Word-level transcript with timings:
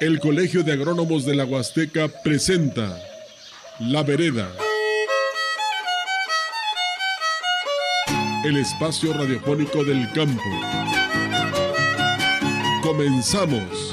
El 0.00 0.20
Colegio 0.20 0.62
de 0.62 0.72
Agrónomos 0.72 1.24
de 1.24 1.34
la 1.34 1.44
Huasteca 1.44 2.06
presenta 2.22 3.02
La 3.80 4.04
Vereda. 4.04 4.48
El 8.44 8.58
espacio 8.58 9.12
radiofónico 9.12 9.82
del 9.82 10.08
campo. 10.12 10.40
Comenzamos. 12.80 13.92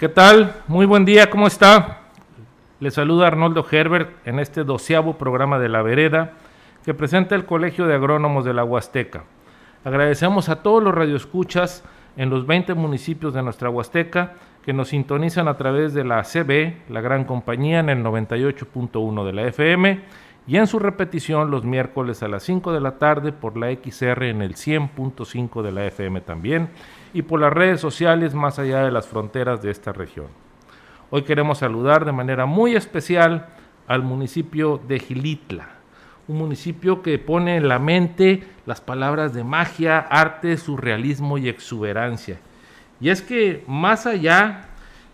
¿Qué 0.00 0.08
tal? 0.08 0.64
Muy 0.66 0.86
buen 0.86 1.04
día, 1.04 1.30
¿cómo 1.30 1.46
está? 1.46 2.05
Le 2.78 2.90
saluda 2.90 3.28
Arnoldo 3.28 3.66
Herbert 3.70 4.10
en 4.26 4.38
este 4.38 4.62
doceavo 4.62 5.16
programa 5.16 5.58
de 5.58 5.70
La 5.70 5.80
Vereda 5.80 6.32
que 6.84 6.92
presenta 6.92 7.34
el 7.34 7.46
Colegio 7.46 7.86
de 7.86 7.94
Agrónomos 7.94 8.44
de 8.44 8.52
la 8.52 8.64
Huasteca. 8.64 9.24
Agradecemos 9.82 10.50
a 10.50 10.62
todos 10.62 10.82
los 10.82 10.94
radioescuchas 10.94 11.82
en 12.18 12.28
los 12.28 12.46
20 12.46 12.74
municipios 12.74 13.32
de 13.32 13.42
nuestra 13.42 13.70
Huasteca 13.70 14.34
que 14.62 14.74
nos 14.74 14.88
sintonizan 14.88 15.48
a 15.48 15.56
través 15.56 15.94
de 15.94 16.04
la 16.04 16.22
CB, 16.22 16.90
la 16.90 17.00
gran 17.00 17.24
compañía, 17.24 17.80
en 17.80 17.88
el 17.88 18.04
98.1 18.04 19.24
de 19.24 19.32
la 19.32 19.46
FM 19.46 20.00
y 20.46 20.58
en 20.58 20.66
su 20.66 20.78
repetición 20.78 21.50
los 21.50 21.64
miércoles 21.64 22.22
a 22.22 22.28
las 22.28 22.42
5 22.42 22.74
de 22.74 22.80
la 22.80 22.98
tarde 22.98 23.32
por 23.32 23.56
la 23.56 23.72
XR 23.72 24.24
en 24.24 24.42
el 24.42 24.54
100.5 24.54 25.62
de 25.62 25.72
la 25.72 25.86
FM 25.86 26.20
también 26.20 26.68
y 27.14 27.22
por 27.22 27.40
las 27.40 27.54
redes 27.54 27.80
sociales 27.80 28.34
más 28.34 28.58
allá 28.58 28.84
de 28.84 28.90
las 28.90 29.08
fronteras 29.08 29.62
de 29.62 29.70
esta 29.70 29.94
región. 29.94 30.45
Hoy 31.08 31.22
queremos 31.22 31.58
saludar 31.58 32.04
de 32.04 32.10
manera 32.10 32.46
muy 32.46 32.74
especial 32.74 33.46
al 33.86 34.02
municipio 34.02 34.80
de 34.88 34.98
Gilitla, 34.98 35.68
un 36.26 36.38
municipio 36.38 37.00
que 37.00 37.16
pone 37.20 37.56
en 37.56 37.68
la 37.68 37.78
mente 37.78 38.42
las 38.66 38.80
palabras 38.80 39.32
de 39.32 39.44
magia, 39.44 40.00
arte, 40.00 40.56
surrealismo 40.56 41.38
y 41.38 41.48
exuberancia. 41.48 42.40
Y 43.00 43.10
es 43.10 43.22
que 43.22 43.62
más 43.68 44.06
allá 44.06 44.64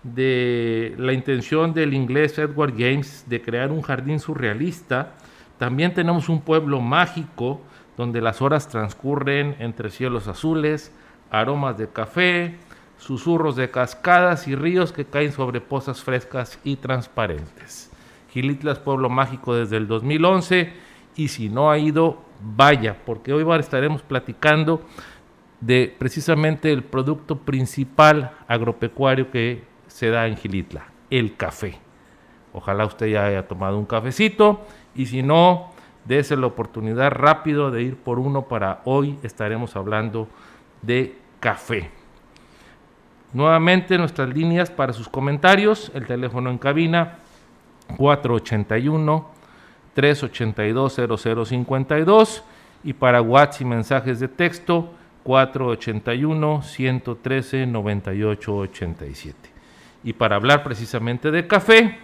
de 0.02 0.94
la 0.96 1.12
intención 1.12 1.74
del 1.74 1.92
inglés 1.92 2.38
Edward 2.38 2.72
James 2.72 3.26
de 3.28 3.42
crear 3.42 3.70
un 3.70 3.82
jardín 3.82 4.18
surrealista, 4.18 5.12
también 5.58 5.92
tenemos 5.92 6.30
un 6.30 6.40
pueblo 6.40 6.80
mágico 6.80 7.60
donde 7.98 8.22
las 8.22 8.40
horas 8.40 8.66
transcurren 8.66 9.56
entre 9.58 9.90
cielos 9.90 10.26
azules, 10.26 10.90
aromas 11.30 11.76
de 11.76 11.88
café, 11.88 12.56
susurros 13.02 13.56
de 13.56 13.68
cascadas 13.68 14.46
y 14.46 14.54
ríos 14.54 14.92
que 14.92 15.04
caen 15.04 15.32
sobre 15.32 15.60
pozas 15.60 16.02
frescas 16.02 16.60
y 16.62 16.76
transparentes. 16.76 17.90
Gilitla 18.30 18.72
es 18.72 18.78
pueblo 18.78 19.10
mágico 19.10 19.56
desde 19.56 19.76
el 19.76 19.88
2011 19.88 20.72
y 21.16 21.28
si 21.28 21.48
no 21.48 21.70
ha 21.70 21.78
ido, 21.78 22.22
vaya, 22.40 22.96
porque 23.04 23.32
hoy 23.32 23.44
estaremos 23.58 24.02
platicando 24.02 24.82
de 25.60 25.94
precisamente 25.98 26.72
el 26.72 26.84
producto 26.84 27.38
principal 27.38 28.36
agropecuario 28.46 29.32
que 29.32 29.64
se 29.88 30.10
da 30.10 30.28
en 30.28 30.36
Gilitla, 30.36 30.84
el 31.10 31.36
café. 31.36 31.80
Ojalá 32.52 32.86
usted 32.86 33.06
ya 33.08 33.26
haya 33.26 33.48
tomado 33.48 33.78
un 33.78 33.86
cafecito 33.86 34.60
y 34.94 35.06
si 35.06 35.24
no, 35.24 35.72
dése 36.04 36.36
la 36.36 36.46
oportunidad 36.46 37.10
rápido 37.10 37.72
de 37.72 37.82
ir 37.82 37.96
por 37.96 38.20
uno 38.20 38.42
para 38.46 38.80
hoy 38.84 39.18
estaremos 39.24 39.74
hablando 39.74 40.28
de 40.82 41.18
café. 41.40 42.01
Nuevamente 43.32 43.96
nuestras 43.96 44.28
líneas 44.28 44.70
para 44.70 44.92
sus 44.92 45.08
comentarios, 45.08 45.90
el 45.94 46.06
teléfono 46.06 46.50
en 46.50 46.58
cabina 46.58 47.18
481 47.96 49.26
382 49.94 51.00
0052 51.48 52.44
y 52.84 52.92
para 52.92 53.22
WhatsApp 53.22 53.62
y 53.62 53.64
mensajes 53.64 54.20
de 54.20 54.28
texto 54.28 54.92
481 55.22 56.62
113 56.62 57.66
9887. 57.66 59.36
Y 60.04 60.12
para 60.12 60.36
hablar 60.36 60.62
precisamente 60.62 61.30
de 61.30 61.46
café, 61.46 61.98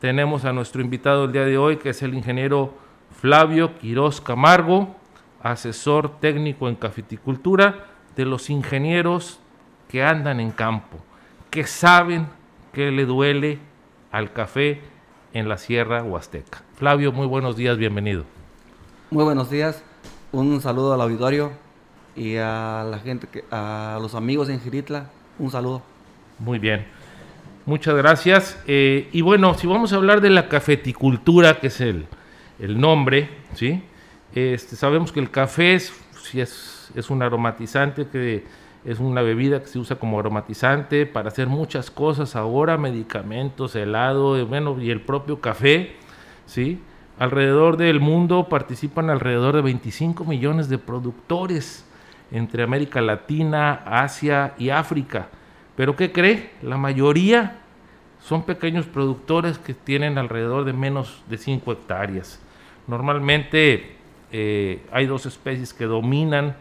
tenemos 0.00 0.44
a 0.44 0.52
nuestro 0.52 0.82
invitado 0.82 1.24
el 1.24 1.32
día 1.32 1.44
de 1.44 1.56
hoy 1.56 1.76
que 1.76 1.90
es 1.90 2.02
el 2.02 2.14
ingeniero 2.14 2.74
Flavio 3.20 3.78
Quiroz 3.78 4.20
Camargo, 4.20 4.96
asesor 5.42 6.18
técnico 6.20 6.68
en 6.68 6.74
cafeticultura 6.74 7.86
de 8.16 8.26
los 8.26 8.50
ingenieros 8.50 9.38
que 9.92 10.02
andan 10.02 10.40
en 10.40 10.52
campo, 10.52 10.96
que 11.50 11.64
saben 11.64 12.26
que 12.72 12.90
le 12.90 13.04
duele 13.04 13.58
al 14.10 14.32
café 14.32 14.80
en 15.34 15.50
la 15.50 15.58
Sierra 15.58 16.02
Huasteca. 16.02 16.62
Flavio, 16.76 17.12
muy 17.12 17.26
buenos 17.26 17.56
días, 17.56 17.76
bienvenido. 17.76 18.24
Muy 19.10 19.22
buenos 19.22 19.50
días, 19.50 19.84
un 20.32 20.62
saludo 20.62 20.94
al 20.94 21.02
auditorio 21.02 21.52
y 22.16 22.36
a 22.36 22.86
la 22.90 23.00
gente, 23.00 23.26
que, 23.26 23.44
a 23.50 23.98
los 24.00 24.14
amigos 24.14 24.48
en 24.48 24.62
Giritla, 24.62 25.10
un 25.38 25.50
saludo. 25.50 25.82
Muy 26.38 26.58
bien, 26.58 26.86
muchas 27.66 27.94
gracias. 27.94 28.58
Eh, 28.66 29.10
y 29.12 29.20
bueno, 29.20 29.52
si 29.58 29.66
vamos 29.66 29.92
a 29.92 29.96
hablar 29.96 30.22
de 30.22 30.30
la 30.30 30.48
cafeticultura, 30.48 31.60
que 31.60 31.66
es 31.66 31.82
el, 31.82 32.06
el 32.58 32.80
nombre, 32.80 33.28
¿sí? 33.52 33.82
Este, 34.34 34.74
sabemos 34.74 35.12
que 35.12 35.20
el 35.20 35.30
café 35.30 35.74
es, 35.74 35.92
si 36.22 36.40
es 36.40 36.82
es 36.94 37.10
un 37.10 37.22
aromatizante 37.22 38.06
que 38.06 38.44
es 38.84 38.98
una 38.98 39.22
bebida 39.22 39.60
que 39.60 39.68
se 39.68 39.78
usa 39.78 39.96
como 39.96 40.18
aromatizante 40.18 41.06
para 41.06 41.28
hacer 41.28 41.46
muchas 41.46 41.90
cosas 41.90 42.34
ahora, 42.34 42.76
medicamentos, 42.76 43.76
helado, 43.76 44.36
eh, 44.36 44.42
bueno, 44.42 44.80
y 44.80 44.90
el 44.90 45.00
propio 45.00 45.40
café, 45.40 45.94
¿sí? 46.46 46.80
Alrededor 47.18 47.76
del 47.76 48.00
mundo 48.00 48.48
participan 48.48 49.08
alrededor 49.10 49.54
de 49.54 49.62
25 49.62 50.24
millones 50.24 50.68
de 50.68 50.78
productores 50.78 51.86
entre 52.32 52.62
América 52.62 53.00
Latina, 53.00 53.82
Asia 53.86 54.54
y 54.58 54.70
África. 54.70 55.28
Pero 55.76 55.94
¿qué 55.94 56.10
cree? 56.10 56.50
La 56.62 56.76
mayoría 56.76 57.58
son 58.20 58.44
pequeños 58.44 58.86
productores 58.86 59.58
que 59.58 59.74
tienen 59.74 60.18
alrededor 60.18 60.64
de 60.64 60.72
menos 60.72 61.22
de 61.28 61.38
5 61.38 61.72
hectáreas. 61.72 62.40
Normalmente 62.86 63.96
eh, 64.32 64.84
hay 64.90 65.06
dos 65.06 65.26
especies 65.26 65.72
que 65.74 65.84
dominan 65.84 66.56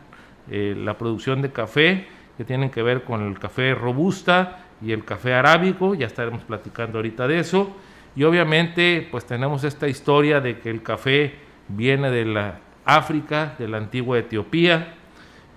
eh, 0.52 0.76
la 0.78 0.98
producción 0.98 1.42
de 1.42 1.52
café, 1.52 2.08
que 2.38 2.44
tienen 2.44 2.70
que 2.70 2.84
ver 2.84 3.04
con 3.04 3.26
el 3.26 3.40
café 3.40 3.74
robusta 3.74 4.66
y 4.82 4.92
el 4.92 5.06
café 5.06 5.34
arábico, 5.34 5.96
ya 5.96 6.08
estaremos 6.08 6.44
platicando 6.44 6.98
ahorita 6.98 7.28
de 7.28 7.40
eso. 7.40 7.72
Y 8.16 8.24
obviamente 8.24 9.08
pues 9.10 9.26
tenemos 9.26 9.64
esta 9.64 9.88
historia 9.88 10.42
de 10.42 10.60
que 10.60 10.70
el 10.70 10.84
café 10.84 11.36
viene 11.70 12.12
de 12.12 12.26
la 12.26 12.60
África, 12.84 13.56
de 13.58 13.70
la 13.70 13.78
antigua 13.78 14.20
Etiopía, 14.20 14.96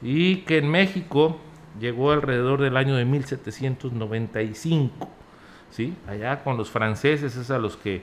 y 0.00 0.36
que 0.42 0.58
en 0.58 0.70
México 0.70 1.40
llegó 1.80 2.12
alrededor 2.12 2.60
del 2.60 2.76
año 2.76 2.94
de 2.94 3.04
1795. 3.04 5.08
¿sí? 5.70 5.94
Allá 6.06 6.44
con 6.44 6.56
los 6.56 6.70
franceses 6.70 7.34
es 7.34 7.50
a 7.50 7.58
los 7.58 7.76
que 7.76 8.02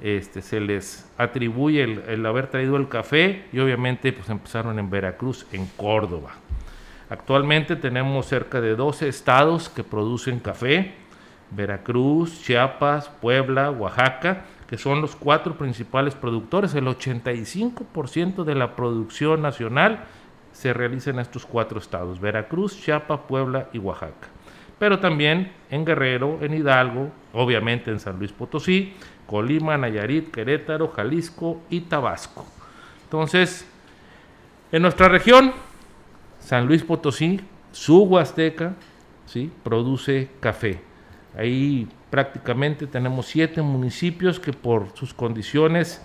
este, 0.00 0.42
se 0.42 0.60
les 0.60 1.10
atribuye 1.18 1.82
el, 1.82 2.26
haber 2.26 2.46
traído 2.48 2.76
el 2.76 2.88
café 2.88 3.46
y 3.52 3.58
obviamente 3.58 4.12
pues 4.12 4.28
empezaron 4.28 4.78
en 4.78 4.90
Veracruz, 4.90 5.46
en 5.52 5.66
Córdoba. 5.76 6.30
Actualmente 7.10 7.74
tenemos 7.76 8.26
cerca 8.26 8.60
de 8.60 8.76
12 8.76 9.08
estados 9.08 9.68
que 9.68 9.82
producen 9.82 10.38
café, 10.40 10.94
Veracruz, 11.50 12.42
Chiapas, 12.42 13.08
Puebla, 13.08 13.70
Oaxaca, 13.70 14.44
que 14.68 14.76
son 14.76 15.00
los 15.00 15.16
cuatro 15.16 15.56
principales 15.56 16.14
productores. 16.14 16.74
El 16.74 16.86
85% 16.86 18.44
de 18.44 18.54
la 18.54 18.76
producción 18.76 19.40
nacional 19.40 20.04
se 20.52 20.74
realiza 20.74 21.10
en 21.10 21.18
estos 21.18 21.46
cuatro 21.46 21.78
estados, 21.78 22.20
Veracruz, 22.20 22.78
Chiapas, 22.80 23.20
Puebla 23.26 23.68
y 23.72 23.78
Oaxaca. 23.78 24.28
Pero 24.78 24.98
también 24.98 25.52
en 25.70 25.84
Guerrero, 25.84 26.38
en 26.40 26.54
Hidalgo, 26.54 27.10
obviamente 27.32 27.90
en 27.90 27.98
San 27.98 28.18
Luis 28.18 28.32
Potosí, 28.32 28.94
Colima, 29.28 29.76
Nayarit, 29.76 30.30
Querétaro, 30.30 30.88
Jalisco 30.88 31.60
y 31.68 31.82
Tabasco. 31.82 32.46
Entonces, 33.04 33.68
en 34.72 34.80
nuestra 34.80 35.08
región, 35.08 35.52
San 36.40 36.66
Luis 36.66 36.82
Potosí, 36.82 37.38
su 37.70 38.04
Huasteca, 38.04 38.72
¿sí? 39.26 39.52
produce 39.62 40.30
café. 40.40 40.80
Ahí 41.36 41.86
prácticamente 42.08 42.86
tenemos 42.86 43.26
siete 43.26 43.60
municipios 43.60 44.40
que 44.40 44.54
por 44.54 44.96
sus 44.96 45.12
condiciones 45.12 46.02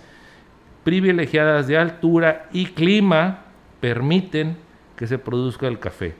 privilegiadas 0.84 1.66
de 1.66 1.78
altura 1.78 2.50
y 2.52 2.66
clima 2.66 3.44
permiten 3.80 4.58
que 4.96 5.06
se 5.06 5.16
produzca 5.16 5.66
el 5.66 5.78
café. 5.78 6.14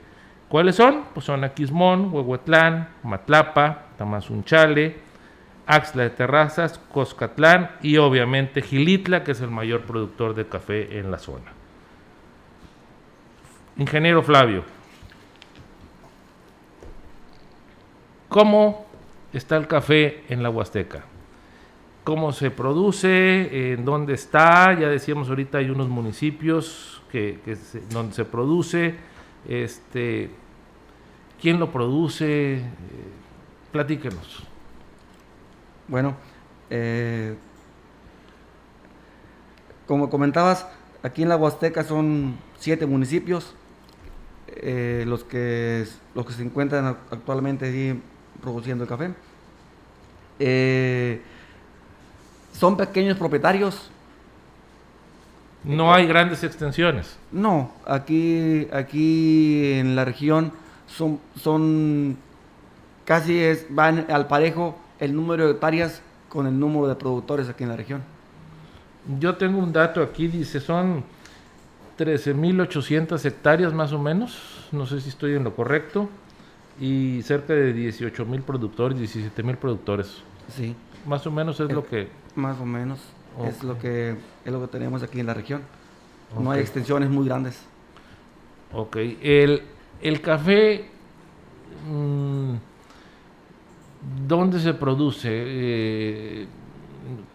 ¿Cuáles 0.49 0.75
son? 0.75 1.03
Pues 1.13 1.27
son 1.27 1.43
Aquismón, 1.43 2.11
Huehuetlán, 2.11 2.89
Matlapa, 3.03 3.89
Tamazunchale, 3.95 5.04
Axla 5.67 6.03
de 6.03 6.09
Terrazas, 6.11 6.79
Coscatlán 6.93 7.71
y 7.81 7.97
obviamente 7.97 8.61
Gilitla, 8.61 9.23
que 9.23 9.31
es 9.31 9.41
el 9.41 9.49
mayor 9.49 9.81
productor 9.81 10.35
de 10.35 10.45
café 10.47 10.99
en 10.99 11.09
la 11.11 11.17
zona. 11.17 11.51
Ingeniero 13.77 14.21
Flavio, 14.23 14.63
¿cómo 18.29 18.85
está 19.33 19.57
el 19.57 19.67
café 19.67 20.23
en 20.29 20.43
la 20.43 20.49
Huasteca? 20.49 21.03
cómo 22.03 22.31
se 22.33 22.51
produce, 22.51 23.73
en 23.73 23.83
dónde 23.83 24.13
está, 24.13 24.77
ya 24.79 24.87
decíamos 24.89 25.27
ahorita 25.27 25.57
hay 25.57 25.71
unos 25.71 25.89
municipios 25.89 27.01
que, 27.11 27.39
se- 27.55 27.81
donde 27.89 28.13
se 28.13 28.25
produce, 28.25 28.93
este, 29.49 30.29
quién 31.41 31.59
lo 31.59 31.71
produce, 31.71 32.57
Eh, 32.57 32.61
platíquenos. 33.71 34.43
Bueno, 35.87 36.15
eh, 36.69 37.35
como 39.87 40.09
comentabas, 40.09 40.65
aquí 41.03 41.23
en 41.23 41.29
la 41.29 41.37
Huasteca 41.37 41.83
son 41.83 42.37
siete 42.57 42.85
municipios 42.85 43.53
eh, 44.47 45.03
los, 45.07 45.23
que, 45.23 45.85
los 46.15 46.25
que 46.25 46.33
se 46.33 46.43
encuentran 46.43 46.85
ac- 46.85 46.97
actualmente 47.11 47.99
produciendo 48.41 48.83
el 48.83 48.89
café. 48.89 49.13
Eh, 50.39 51.21
son 52.53 52.77
pequeños 52.77 53.17
propietarios. 53.17 53.89
No 55.63 55.93
hay 55.93 56.07
grandes 56.07 56.43
extensiones. 56.43 57.17
No, 57.31 57.71
aquí, 57.85 58.67
aquí 58.71 59.73
en 59.73 59.95
la 59.95 60.05
región 60.05 60.51
son, 60.87 61.19
son 61.35 62.17
casi 63.03 63.39
es, 63.39 63.65
van 63.69 64.05
al 64.09 64.27
parejo 64.27 64.77
el 64.99 65.15
número 65.15 65.45
de 65.45 65.51
hectáreas 65.53 66.01
con 66.29 66.47
el 66.47 66.59
número 66.59 66.87
de 66.87 66.95
productores 66.95 67.49
aquí 67.49 67.63
en 67.63 67.69
la 67.69 67.75
región. 67.75 68.03
Yo 69.19 69.35
tengo 69.35 69.59
un 69.59 69.71
dato 69.71 70.01
aquí, 70.01 70.27
dice, 70.27 70.59
son 70.59 71.03
13.800 71.97 73.23
hectáreas 73.25 73.73
más 73.73 73.93
o 73.93 73.99
menos, 73.99 74.67
no 74.71 74.85
sé 74.85 74.99
si 75.01 75.09
estoy 75.09 75.35
en 75.35 75.43
lo 75.43 75.55
correcto, 75.55 76.09
y 76.79 77.21
cerca 77.21 77.53
de 77.53 77.73
18.000 77.73 78.41
productores, 78.41 78.97
17.000 78.97 79.55
productores. 79.57 80.21
Sí. 80.49 80.75
Más 81.05 81.25
o 81.27 81.31
menos 81.31 81.59
es 81.59 81.69
Eh, 81.69 81.73
lo 81.73 81.85
que... 81.85 82.09
Más 82.35 82.59
o 82.59 82.65
menos 82.65 82.99
es 83.47 83.63
lo 83.63 83.77
que 83.77 84.15
es 84.43 84.51
lo 84.51 84.61
que 84.61 84.67
tenemos 84.67 85.03
aquí 85.03 85.19
en 85.19 85.25
la 85.27 85.33
región. 85.33 85.61
No 86.37 86.51
hay 86.51 86.59
extensiones 86.61 87.09
muy 87.09 87.25
grandes. 87.25 87.61
Ok, 88.73 88.97
el, 89.21 89.61
el 90.01 90.21
café, 90.21 90.89
mm, 91.89 92.55
¿dónde 94.27 94.59
se 94.59 94.73
produce? 94.73 95.29
Eh, 95.31 96.47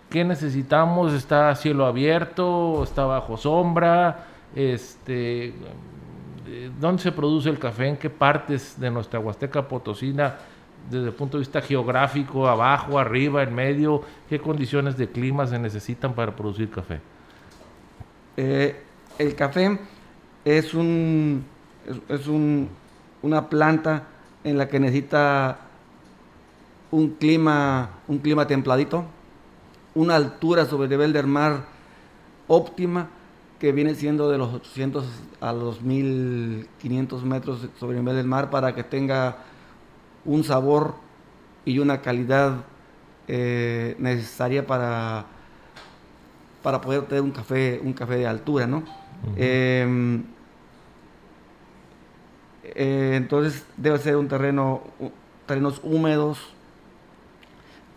¿Qué 0.09 0.25
necesitamos? 0.25 1.13
¿Está 1.13 1.51
a 1.51 1.55
cielo 1.55 1.87
abierto? 1.87 2.83
¿Está 2.83 3.05
bajo 3.05 3.37
sombra? 3.37 4.27
Este, 4.55 5.49
eh, 6.49 6.71
¿Dónde 6.81 7.03
se 7.03 7.13
produce 7.13 7.49
el 7.49 7.59
café? 7.59 7.87
¿En 7.87 7.97
qué 7.97 8.11
partes 8.11 8.79
de 8.81 8.91
nuestra 8.91 9.21
Huasteca 9.21 9.67
Potosina? 9.69 10.35
Desde 10.91 11.07
el 11.09 11.13
punto 11.13 11.37
de 11.37 11.43
vista 11.43 11.61
geográfico, 11.61 12.49
abajo, 12.49 12.99
arriba, 12.99 13.43
en 13.43 13.55
medio, 13.55 14.03
¿qué 14.29 14.41
condiciones 14.41 14.97
de 14.97 15.09
clima 15.09 15.47
se 15.47 15.59
necesitan 15.59 16.15
para 16.15 16.35
producir 16.35 16.71
café? 16.71 17.01
Eh, 18.37 18.83
el 19.19 19.35
café 19.35 19.79
es 20.45 20.75
un 20.75 21.45
es, 22.09 22.27
un- 22.27 22.69
una 23.23 23.49
planta 23.49 24.05
en 24.45 24.57
la 24.57 24.69
que 24.69 24.81
necesita 24.81 25.59
un 26.91 27.11
clima 27.11 27.91
un 28.09 28.19
clima 28.19 28.47
templadito, 28.47 29.05
una 29.95 30.17
altura 30.17 30.67
sobre 30.67 30.85
el 30.85 30.91
nivel 30.91 31.13
del 31.13 31.27
mar 31.27 31.65
óptima 32.49 33.09
que 33.59 33.73
viene 33.73 33.95
siendo 33.95 34.31
de 34.31 34.39
los 34.39 34.55
800 34.55 35.05
a 35.41 35.53
los 35.53 35.83
1500 35.83 37.25
metros 37.25 37.69
sobre 37.79 37.97
el 37.97 38.03
nivel 38.03 38.17
del 38.17 38.27
mar 38.27 38.51
para 38.51 38.75
que 38.75 38.83
tenga 38.83 39.37
un 40.25 40.45
sabor 40.45 40.95
y 41.65 41.79
una 41.79 42.01
calidad 42.01 42.65
eh, 43.29 43.97
necesaria 43.99 44.67
para 44.67 45.27
para 46.63 46.81
poder 46.81 47.03
tener 47.03 47.23
un 47.23 47.31
café, 47.31 47.81
un 47.83 47.93
café 47.93 48.17
de 48.17 48.27
altura, 48.27 48.67
¿no? 48.67 48.83
Eh, 49.37 50.21
eh, 52.65 53.13
entonces 53.15 53.65
debe 53.77 53.99
ser 53.99 54.17
un 54.17 54.29
terreno, 54.29 54.83
terrenos 55.47 55.81
húmedos 55.83 56.39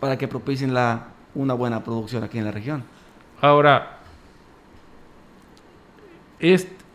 para 0.00 0.18
que 0.18 0.28
propicien 0.28 0.74
la, 0.74 1.08
una 1.34 1.54
buena 1.54 1.82
producción 1.82 2.24
aquí 2.24 2.38
en 2.38 2.44
la 2.44 2.50
región. 2.50 2.84
Ahora, 3.40 3.98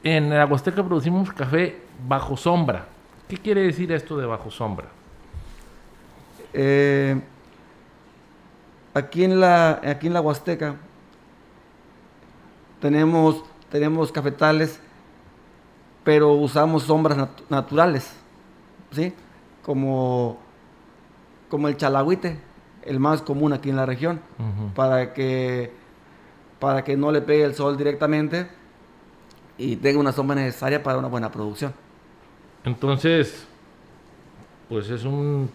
en 0.03 0.29
la 0.29 0.45
Huasteca 0.45 0.83
producimos 0.83 1.31
café 1.33 1.81
bajo 2.07 2.37
sombra. 2.37 2.85
¿Qué 3.27 3.37
quiere 3.37 3.61
decir 3.61 3.91
esto 3.91 4.17
de 4.17 4.25
bajo 4.25 4.49
sombra? 4.51 4.87
Eh, 6.53 7.19
aquí 8.93 9.23
en 9.23 9.39
la, 9.39 9.81
aquí 9.83 10.07
en 10.07 10.13
la 10.13 10.21
Huasteca 10.21 10.75
tenemos, 12.79 13.43
tenemos 13.69 14.11
cafetales, 14.11 14.79
pero 16.03 16.33
usamos 16.33 16.83
sombras 16.83 17.17
nat- 17.17 17.43
naturales, 17.49 18.11
¿sí? 18.91 19.13
Como, 19.63 20.37
como 21.49 21.67
el 21.67 21.77
chalagüite, 21.77 22.39
el 22.83 22.99
más 22.99 23.21
común 23.21 23.53
aquí 23.53 23.69
en 23.69 23.75
la 23.75 23.85
región, 23.85 24.21
para 24.75 25.13
que, 25.13 25.71
para 26.59 26.83
que 26.83 26.97
no 26.97 27.11
le 27.11 27.21
pegue 27.21 27.43
el 27.43 27.55
sol 27.55 27.77
directamente 27.77 28.47
y 29.57 29.75
tenga 29.75 29.99
una 29.99 30.11
sombra 30.11 30.35
necesaria 30.35 30.81
para 30.81 30.97
una 30.97 31.07
buena 31.07 31.31
producción. 31.31 31.73
Entonces, 32.63 33.47
pues 34.69 34.89
es 34.89 35.03
un, 35.03 35.49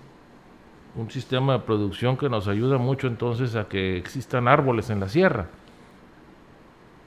un 0.97 1.11
sistema 1.11 1.55
de 1.55 1.59
producción 1.61 2.17
que 2.17 2.29
nos 2.29 2.49
ayuda 2.49 2.79
mucho 2.79 3.07
entonces 3.07 3.57
a 3.57 3.69
que 3.69 3.97
existan 3.97 4.49
árboles 4.49 4.91
en 4.91 5.01
la 5.01 5.09
sierra. 5.09 5.47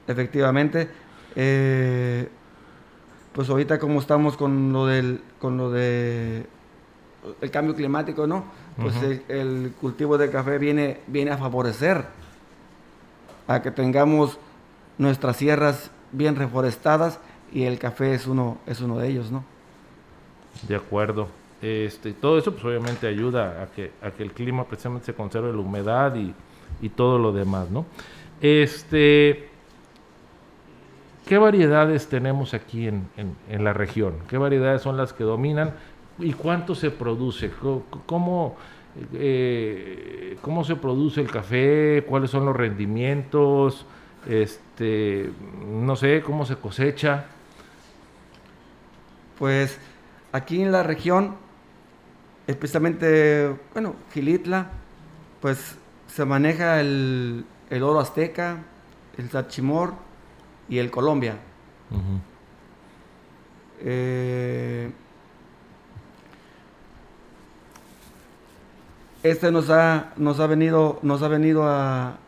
Efectivamente, 0.06 0.88
eh, 1.36 2.28
pues 3.32 3.48
ahorita 3.50 3.78
como 3.78 4.00
estamos 4.00 4.36
con 4.36 4.72
lo 4.72 4.86
del, 4.86 5.20
con 5.38 5.56
lo 5.56 5.70
de 5.70 6.46
el 7.40 7.50
cambio 7.50 7.74
climático, 7.74 8.26
¿no? 8.26 8.44
Pues 8.80 8.94
el, 9.02 9.22
el 9.28 9.72
cultivo 9.80 10.18
de 10.18 10.30
café 10.30 10.58
viene, 10.58 11.00
viene 11.08 11.32
a 11.32 11.36
favorecer 11.38 12.04
a 13.48 13.60
que 13.60 13.70
tengamos 13.70 14.38
nuestras 14.98 15.36
sierras 15.36 15.90
bien 16.12 16.36
reforestadas 16.36 17.18
y 17.52 17.64
el 17.64 17.78
café 17.78 18.14
es 18.14 18.26
uno, 18.26 18.58
es 18.66 18.80
uno 18.80 18.98
de 18.98 19.08
ellos, 19.08 19.30
¿no? 19.32 19.42
De 20.68 20.76
acuerdo. 20.76 21.28
Este, 21.60 22.12
todo 22.12 22.38
eso 22.38 22.52
pues 22.52 22.64
obviamente 22.64 23.08
ayuda 23.08 23.62
a 23.62 23.66
que, 23.66 23.90
a 24.00 24.10
que 24.12 24.22
el 24.22 24.32
clima 24.32 24.64
precisamente 24.64 25.06
se 25.06 25.14
conserve 25.14 25.52
la 25.52 25.58
humedad 25.58 26.14
y, 26.14 26.32
y 26.80 26.88
todo 26.90 27.18
lo 27.18 27.32
demás, 27.32 27.70
¿no? 27.70 27.84
Este, 28.40 29.48
¿Qué 31.26 31.36
variedades 31.36 32.06
tenemos 32.08 32.54
aquí 32.54 32.86
en, 32.86 33.08
en- 33.16 33.36
en 33.50 33.64
la 33.64 33.72
región? 33.72 34.14
¿Qué 34.28 34.38
variedades 34.38 34.82
son 34.82 34.96
las 34.96 35.12
que 35.12 35.24
dominan? 35.24 35.74
¿Y 36.18 36.32
cuánto 36.32 36.74
se 36.74 36.90
produce? 36.90 37.50
¿Cómo, 38.06 38.56
eh, 39.14 40.36
cómo 40.42 40.64
se 40.64 40.76
produce 40.76 41.20
el 41.20 41.30
café? 41.30 42.04
¿Cuáles 42.08 42.30
son 42.30 42.44
los 42.44 42.56
rendimientos? 42.56 43.86
Este, 44.26 45.30
no 45.66 45.94
sé, 45.96 46.22
¿cómo 46.22 46.44
se 46.44 46.56
cosecha? 46.56 47.26
Pues 49.38 49.78
aquí 50.32 50.60
en 50.60 50.72
la 50.72 50.82
región, 50.82 51.36
especialmente, 52.46 53.54
bueno, 53.72 53.94
Gilitla, 54.12 54.70
pues 55.40 55.78
se 56.08 56.24
maneja 56.24 56.80
el, 56.80 57.44
el 57.70 57.82
oro 57.82 58.00
azteca, 58.00 58.58
el 59.16 59.30
sachimor 59.30 59.94
y 60.68 60.78
el 60.78 60.90
Colombia. 60.90 61.36
Eh, 63.80 64.90
este 69.22 69.50
nos 69.50 69.70
ha, 69.70 70.12
nos 70.16 70.40
ha 70.40 70.46
venido, 70.46 70.98
nos 71.02 71.22
ha 71.22 71.28
venido 71.28 71.64
a, 71.64 72.18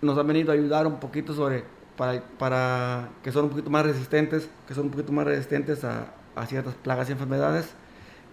nos 0.00 0.18
ha 0.18 0.22
venido 0.22 0.50
a 0.50 0.54
ayudar 0.54 0.86
un 0.86 0.98
poquito 0.98 1.34
sobre, 1.34 1.64
para, 1.96 2.22
para 2.38 3.10
que 3.22 3.30
son 3.30 3.44
un 3.44 3.50
poquito 3.50 3.70
más 3.70 3.84
resistentes, 3.84 4.48
que 4.66 4.74
son 4.74 4.86
un 4.86 4.90
poquito 4.90 5.12
más 5.12 5.24
resistentes 5.24 5.84
a, 5.84 6.12
a 6.34 6.46
ciertas 6.46 6.74
plagas 6.74 7.08
y 7.08 7.12
enfermedades 7.12 7.74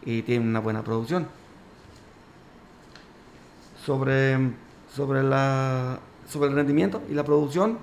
y 0.04 0.22
tienen 0.24 0.48
una 0.48 0.60
buena 0.60 0.84
producción. 0.84 1.28
Sobre, 3.86 4.38
sobre, 4.94 5.24
la, 5.24 6.00
sobre 6.28 6.50
el 6.50 6.56
rendimiento 6.56 7.02
y 7.10 7.14
la 7.14 7.24
producción, 7.24 7.78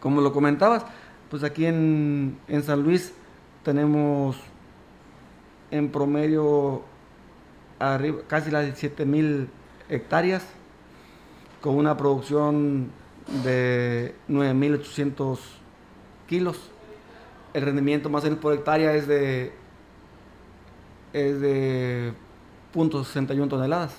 como 0.00 0.20
lo 0.20 0.32
comentabas, 0.32 0.84
pues 1.30 1.42
aquí 1.42 1.66
en, 1.66 2.38
en 2.48 2.62
San 2.62 2.82
Luis 2.82 3.12
tenemos 3.62 4.36
en 5.70 5.90
promedio 5.90 6.82
arriba, 7.92 8.18
casi 8.26 8.50
las 8.50 8.78
7000 8.78 9.48
hectáreas 9.88 10.46
con 11.60 11.76
una 11.76 11.96
producción 11.96 12.90
de 13.44 14.14
9800 14.28 15.40
kilos. 16.28 16.70
El 17.52 17.62
rendimiento 17.62 18.08
más 18.10 18.22
o 18.22 18.26
menos 18.26 18.38
por 18.40 18.52
hectárea 18.54 18.94
es 18.94 19.06
de 19.06 19.52
es 21.12 21.40
de 21.40 22.12
.61 22.74 23.48
toneladas 23.48 23.96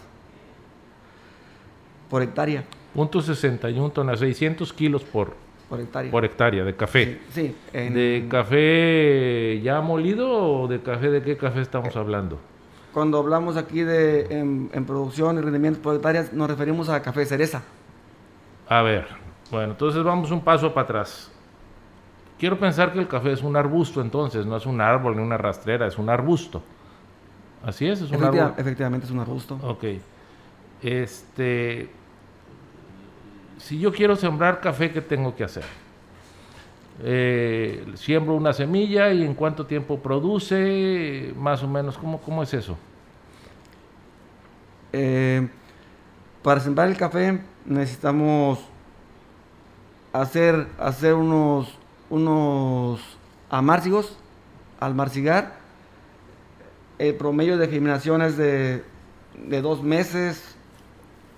por 2.10 2.22
hectárea. 2.22 2.64
Punto 2.94 3.22
61 3.22 3.90
toneladas, 3.92 4.20
600 4.20 4.72
kilos 4.74 5.04
por, 5.04 5.34
por 5.70 5.80
hectárea. 5.80 6.12
por 6.12 6.24
hectárea 6.26 6.64
de 6.64 6.76
café. 6.76 7.20
Sí, 7.32 7.42
sí, 7.42 7.56
en- 7.74 7.94
¿De 7.94 8.26
café 8.30 9.60
ya 9.62 9.82
molido 9.82 10.30
o 10.62 10.68
de 10.68 10.82
café 10.82 11.10
de 11.10 11.22
qué 11.22 11.36
café 11.38 11.62
estamos 11.62 11.96
hablando? 11.96 12.40
Cuando 12.96 13.20
hablamos 13.20 13.58
aquí 13.58 13.84
de 13.84 14.22
en, 14.40 14.70
en 14.74 14.86
producción 14.86 15.38
y 15.38 15.42
rendimiento 15.42 15.82
por 15.82 15.96
hectáreas, 15.96 16.32
nos 16.32 16.50
referimos 16.50 16.88
a 16.88 17.02
café 17.02 17.26
cereza. 17.26 17.62
A 18.70 18.82
ver, 18.84 19.06
bueno, 19.52 19.74
entonces 19.74 20.02
vamos 20.02 20.32
un 20.32 20.40
paso 20.42 20.74
para 20.74 20.86
atrás. 20.86 21.30
Quiero 22.40 22.58
pensar 22.58 22.94
que 22.94 23.00
el 23.00 23.08
café 23.10 23.34
es 23.34 23.44
un 23.44 23.58
arbusto, 23.58 24.00
entonces, 24.00 24.46
no 24.46 24.56
es 24.56 24.66
un 24.66 24.80
árbol 24.80 25.18
ni 25.18 25.22
una 25.22 25.38
rastrera, 25.38 25.86
es 25.88 25.98
un 25.98 26.10
arbusto. 26.10 26.64
Así 27.66 27.86
es, 27.86 28.00
es 28.00 28.10
un 28.12 28.16
Efectiva- 28.16 28.46
árbol. 28.46 28.60
efectivamente 28.60 29.06
es 29.08 29.12
un 29.12 29.20
arbusto. 29.20 29.60
Ok. 29.62 29.84
Este. 30.82 31.90
Si 33.58 33.78
yo 33.78 33.92
quiero 33.92 34.16
sembrar 34.16 34.62
café, 34.62 34.90
¿qué 34.92 35.02
tengo 35.02 35.36
que 35.36 35.44
hacer? 35.44 35.66
Eh, 37.04 37.86
siembro 37.96 38.36
una 38.36 38.54
semilla 38.54 39.12
y 39.12 39.24
en 39.24 39.34
cuánto 39.34 39.66
tiempo 39.66 40.00
produce, 40.00 41.34
más 41.36 41.62
o 41.64 41.68
menos, 41.68 41.98
¿cómo, 41.98 42.22
cómo 42.22 42.44
es 42.44 42.54
eso? 42.54 42.78
Eh, 44.94 45.48
para 46.42 46.62
sembrar 46.62 46.88
el 46.88 46.96
café 46.96 47.42
necesitamos 47.66 48.60
hacer, 50.14 50.68
hacer 50.78 51.14
unos, 51.14 51.78
unos 52.10 53.02
amárcigos. 53.50 54.18
Al 54.80 54.94
marcigar, 54.94 55.56
el 57.00 57.16
promedio 57.16 57.58
de 57.58 57.68
germinación 57.68 58.22
es 58.22 58.38
de, 58.38 58.84
de 59.48 59.62
dos 59.62 59.82
meses 59.82 60.56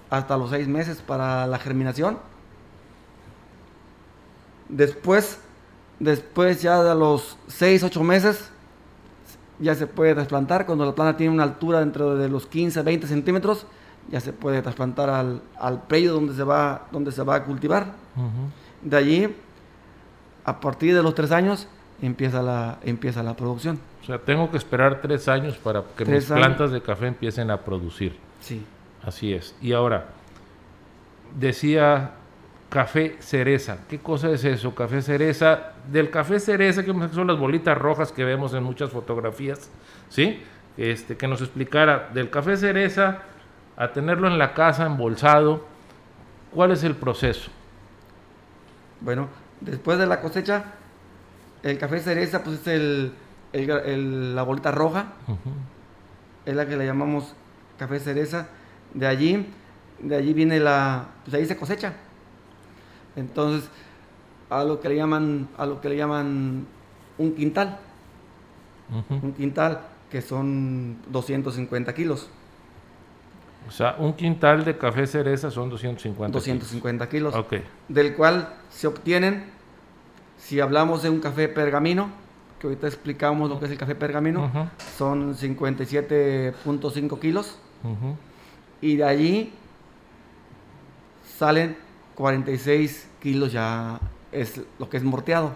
hasta 0.09 0.37
los 0.37 0.49
seis 0.49 0.67
meses 0.67 1.01
para 1.01 1.47
la 1.47 1.59
germinación. 1.59 2.17
Después, 4.69 5.39
después 5.99 6.61
ya 6.61 6.83
de 6.83 6.95
los 6.95 7.37
seis, 7.47 7.83
ocho 7.83 8.03
meses, 8.03 8.51
ya 9.59 9.75
se 9.75 9.87
puede 9.87 10.13
trasplantar. 10.13 10.65
Cuando 10.65 10.85
la 10.85 10.93
planta 10.93 11.17
tiene 11.17 11.33
una 11.33 11.43
altura 11.43 11.79
dentro 11.79 12.15
de 12.15 12.29
los 12.29 12.45
15 12.47 12.79
a 12.79 12.83
20 12.83 13.07
centímetros, 13.07 13.65
ya 14.09 14.19
se 14.19 14.31
puede 14.33 14.61
trasplantar 14.61 15.09
al, 15.09 15.41
al 15.59 15.81
predio 15.83 16.13
donde 16.13 16.33
se, 16.33 16.43
va, 16.43 16.87
donde 16.91 17.11
se 17.11 17.23
va 17.23 17.35
a 17.35 17.43
cultivar. 17.43 17.93
De 18.81 18.95
allí, 18.97 19.35
a 20.45 20.59
partir 20.59 20.93
de 20.95 21.03
los 21.03 21.13
tres 21.15 21.31
años, 21.31 21.67
empieza 22.01 22.41
la, 22.41 22.77
empieza 22.83 23.23
la 23.23 23.35
producción. 23.35 23.79
O 24.03 24.05
sea, 24.05 24.19
tengo 24.19 24.49
que 24.51 24.57
esperar 24.57 25.01
tres 25.01 25.27
años 25.27 25.57
para 25.57 25.81
que 25.97 26.05
Tres 26.05 26.23
mis 26.23 26.31
años. 26.31 26.45
plantas 26.45 26.71
de 26.71 26.81
café 26.81 27.07
empiecen 27.07 27.51
a 27.51 27.57
producir. 27.61 28.15
Sí. 28.39 28.63
Así 29.03 29.33
es. 29.33 29.55
Y 29.61 29.73
ahora, 29.73 30.05
decía 31.37 32.11
café 32.69 33.15
cereza. 33.19 33.77
¿Qué 33.89 33.99
cosa 33.99 34.29
es 34.31 34.43
eso? 34.43 34.75
Café 34.75 35.01
cereza. 35.01 35.73
Del 35.91 36.09
café 36.09 36.39
cereza, 36.39 36.83
que 36.83 36.93
son 37.13 37.27
las 37.27 37.37
bolitas 37.37 37.77
rojas 37.77 38.11
que 38.11 38.23
vemos 38.25 38.53
en 38.53 38.63
muchas 38.63 38.89
fotografías, 38.91 39.69
¿sí? 40.09 40.43
Este, 40.77 41.15
que 41.17 41.27
nos 41.27 41.41
explicara 41.41 42.09
del 42.13 42.29
café 42.29 42.55
cereza 42.57 43.19
a 43.77 43.91
tenerlo 43.93 44.27
en 44.27 44.37
la 44.37 44.53
casa 44.53 44.85
embolsado, 44.85 45.65
¿cuál 46.53 46.71
es 46.71 46.83
el 46.83 46.95
proceso? 46.95 47.49
Bueno, 49.01 49.27
después 49.61 49.97
de 49.97 50.05
la 50.07 50.19
cosecha, 50.21 50.65
el 51.63 51.77
café 51.77 51.99
cereza, 51.99 52.43
pues 52.43 52.59
es 52.61 52.67
el, 52.67 53.11
el 53.53 53.67
gra- 53.67 53.83
el- 53.85 54.35
la 54.35 54.43
bolita 54.43 54.71
roja, 54.71 55.13
es 56.45 56.55
la 56.55 56.65
que 56.67 56.75
le 56.77 56.85
llamamos 56.85 57.33
café 57.79 57.99
cereza. 57.99 58.47
De 58.93 59.05
allí, 59.07 59.47
de 59.99 60.15
allí 60.15 60.33
viene 60.33 60.59
la, 60.59 61.05
pues 61.23 61.33
ahí 61.35 61.45
se 61.45 61.57
cosecha. 61.57 61.93
Entonces, 63.17 63.69
a 64.49 64.63
lo 64.63 64.79
que 64.79 64.87
le 64.89 64.95
llaman, 64.95 65.49
a 65.57 65.65
lo 65.65 65.81
que 65.81 65.89
le 65.89 65.97
llaman 65.97 66.65
un 67.17 67.31
quintal, 67.33 67.79
un 69.09 69.33
quintal 69.33 69.81
que 70.09 70.21
son 70.21 70.97
250 71.09 71.93
kilos, 71.93 72.29
O 73.67 73.71
sea, 73.71 73.97
un 73.99 74.13
quintal 74.13 74.63
de 74.63 74.77
café 74.77 75.05
cereza 75.05 75.51
son 75.51 75.69
250. 75.69 76.31
kilos. 76.31 76.45
250 76.45 77.09
kilos, 77.09 77.35
Ok. 77.35 77.55
del 77.89 78.15
cual 78.15 78.53
se 78.69 78.87
obtienen, 78.87 79.43
si 80.37 80.61
hablamos 80.61 81.01
de 81.03 81.09
un 81.09 81.19
café 81.19 81.49
pergamino, 81.49 82.07
que 82.59 82.67
ahorita 82.67 82.87
explicamos 82.87 83.49
lo 83.49 83.59
que 83.59 83.65
es 83.65 83.71
el 83.71 83.77
café 83.77 83.93
pergamino, 83.95 84.45
Ujú, 84.45 84.59
son 84.97 85.35
57.5 85.35 87.19
kilos. 87.19 87.57
ujú. 87.83 88.15
y 88.79 88.95
de 88.95 89.03
allí 89.03 89.51
salen 91.37 91.75
46 92.17 93.07
kilos 93.21 93.51
ya 93.51 93.99
es 94.31 94.59
lo 94.79 94.89
que 94.89 94.97
es 94.97 95.03
morteado. 95.03 95.51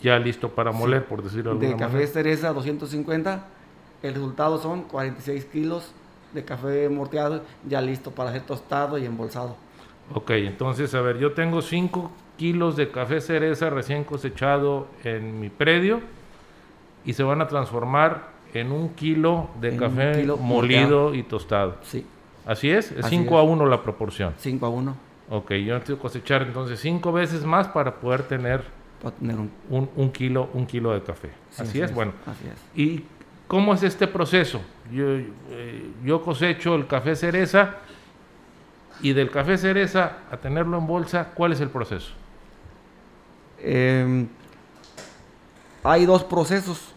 Ya 0.00 0.18
listo 0.18 0.48
para 0.48 0.72
moler, 0.72 1.04
por 1.04 1.22
decirlo 1.22 1.52
de 1.54 1.60
De 1.60 1.66
alguna 1.66 1.86
café 1.86 1.96
manera. 1.98 2.12
cereza 2.12 2.52
250, 2.54 3.44
el 4.02 4.14
resultado 4.14 4.56
son 4.58 4.84
46 4.84 5.44
kilos 5.44 5.92
de 6.32 6.42
café 6.42 6.88
morteado 6.88 7.42
ya 7.68 7.82
listo 7.82 8.12
para 8.12 8.32
ser 8.32 8.42
tostado 8.42 8.96
y 8.96 9.04
embolsado. 9.04 9.56
Ok, 10.14 10.30
entonces, 10.30 10.94
a 10.94 11.02
ver, 11.02 11.18
yo 11.18 11.32
tengo 11.32 11.60
5 11.60 12.10
kilos 12.38 12.76
de 12.76 12.90
café 12.90 13.20
cereza 13.20 13.68
recién 13.68 14.04
cosechado 14.04 14.86
en 15.04 15.38
mi 15.38 15.50
predio 15.50 16.00
y 17.04 17.12
se 17.12 17.22
van 17.24 17.42
a 17.42 17.46
transformar 17.46 18.30
en 18.54 18.72
un 18.72 18.88
kilo 18.94 19.50
de 19.60 19.68
En 19.68 19.76
café 19.76 20.12
kilo 20.20 20.38
molido 20.38 21.14
y 21.14 21.24
tostado. 21.24 21.76
Sí, 21.82 22.06
¿Así 22.46 22.70
es? 22.70 22.90
Es 22.92 23.04
Así 23.04 23.16
5 23.16 23.34
es. 23.34 23.40
a 23.40 23.42
1 23.42 23.66
la 23.66 23.82
proporción. 23.82 24.32
5 24.38 24.64
a 24.64 24.68
1 24.70 25.13
Ok, 25.30 25.52
yo 25.52 25.74
necesito 25.74 25.98
cosechar 25.98 26.42
entonces 26.42 26.80
5 26.80 27.12
veces 27.12 27.44
más 27.44 27.68
para 27.68 27.94
poder 27.96 28.24
tener 28.24 28.62
para 29.02 29.16
tener 29.16 29.36
un... 29.36 29.50
un, 29.70 29.90
un 29.96 30.12
kilo, 30.12 30.48
un 30.54 30.66
kilo 30.66 30.92
de 30.92 31.02
café. 31.02 31.30
sí, 31.50 31.62
así 31.62 31.80
es, 31.80 31.94
bueno. 31.94 32.12
Así 32.26 32.44
es. 32.46 32.78
¿Y 32.78 33.04
cómo 33.46 33.74
es 33.74 33.82
este 33.82 34.06
proceso? 34.06 34.60
Yo, 34.92 35.04
eh, 35.50 35.90
yo 36.04 36.22
cosecho 36.22 36.74
el 36.74 36.86
café 36.86 37.14
cereza 37.16 37.76
y 39.00 39.12
del 39.12 39.30
café 39.30 39.58
cereza 39.58 40.18
a 40.30 40.36
tenerlo 40.36 40.78
en 40.78 40.86
bolsa, 40.86 41.30
¿cuál 41.34 41.52
es 41.52 41.60
el 41.60 41.68
proceso? 41.68 42.12
Eh, 43.58 44.26
hay 45.82 46.06
dos 46.06 46.24
procesos 46.24 46.94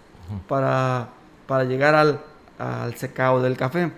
para, 0.48 1.10
para 1.46 1.64
llegar 1.66 1.96
al, 1.96 2.22
al 2.60 2.96
secado 2.96 3.42
del 3.42 3.58
café. 3.58 3.92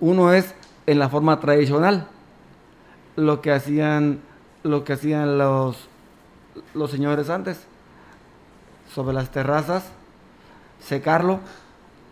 Uno 0.00 0.32
es 0.32 0.54
en 0.86 0.98
la 0.98 1.08
forma 1.08 1.40
tradicional, 1.40 2.06
lo 3.18 3.40
que 3.40 3.50
hacían, 3.50 4.20
lo 4.62 4.84
que 4.84 4.92
hacían 4.92 5.38
los, 5.38 5.88
los 6.72 6.90
señores 6.90 7.30
antes, 7.30 7.66
sobre 8.94 9.12
las 9.12 9.30
terrazas, 9.32 9.90
secarlo 10.78 11.40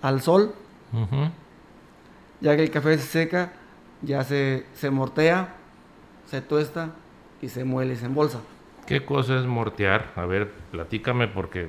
al 0.03 0.21
sol, 0.21 0.53
ya 2.41 2.57
que 2.57 2.65
el 2.65 2.71
café 2.73 2.99
se 2.99 3.07
seca, 3.07 3.53
ya 4.03 4.25
se, 4.25 4.67
se 4.75 4.91
mortea, 4.91 5.55
se 6.27 6.43
tuesta 6.43 6.91
y 7.41 7.49
se 7.49 7.65
muele 7.65 7.95
y 7.95 7.97
se 7.97 8.07
embolsa. 8.07 8.41
¿Qué 8.85 9.05
cosa 9.05 9.39
es 9.39 9.47
mortear? 9.47 10.13
A 10.17 10.27
ver, 10.27 10.53
platícame 10.73 11.29
porque 11.29 11.63
eh, 11.63 11.69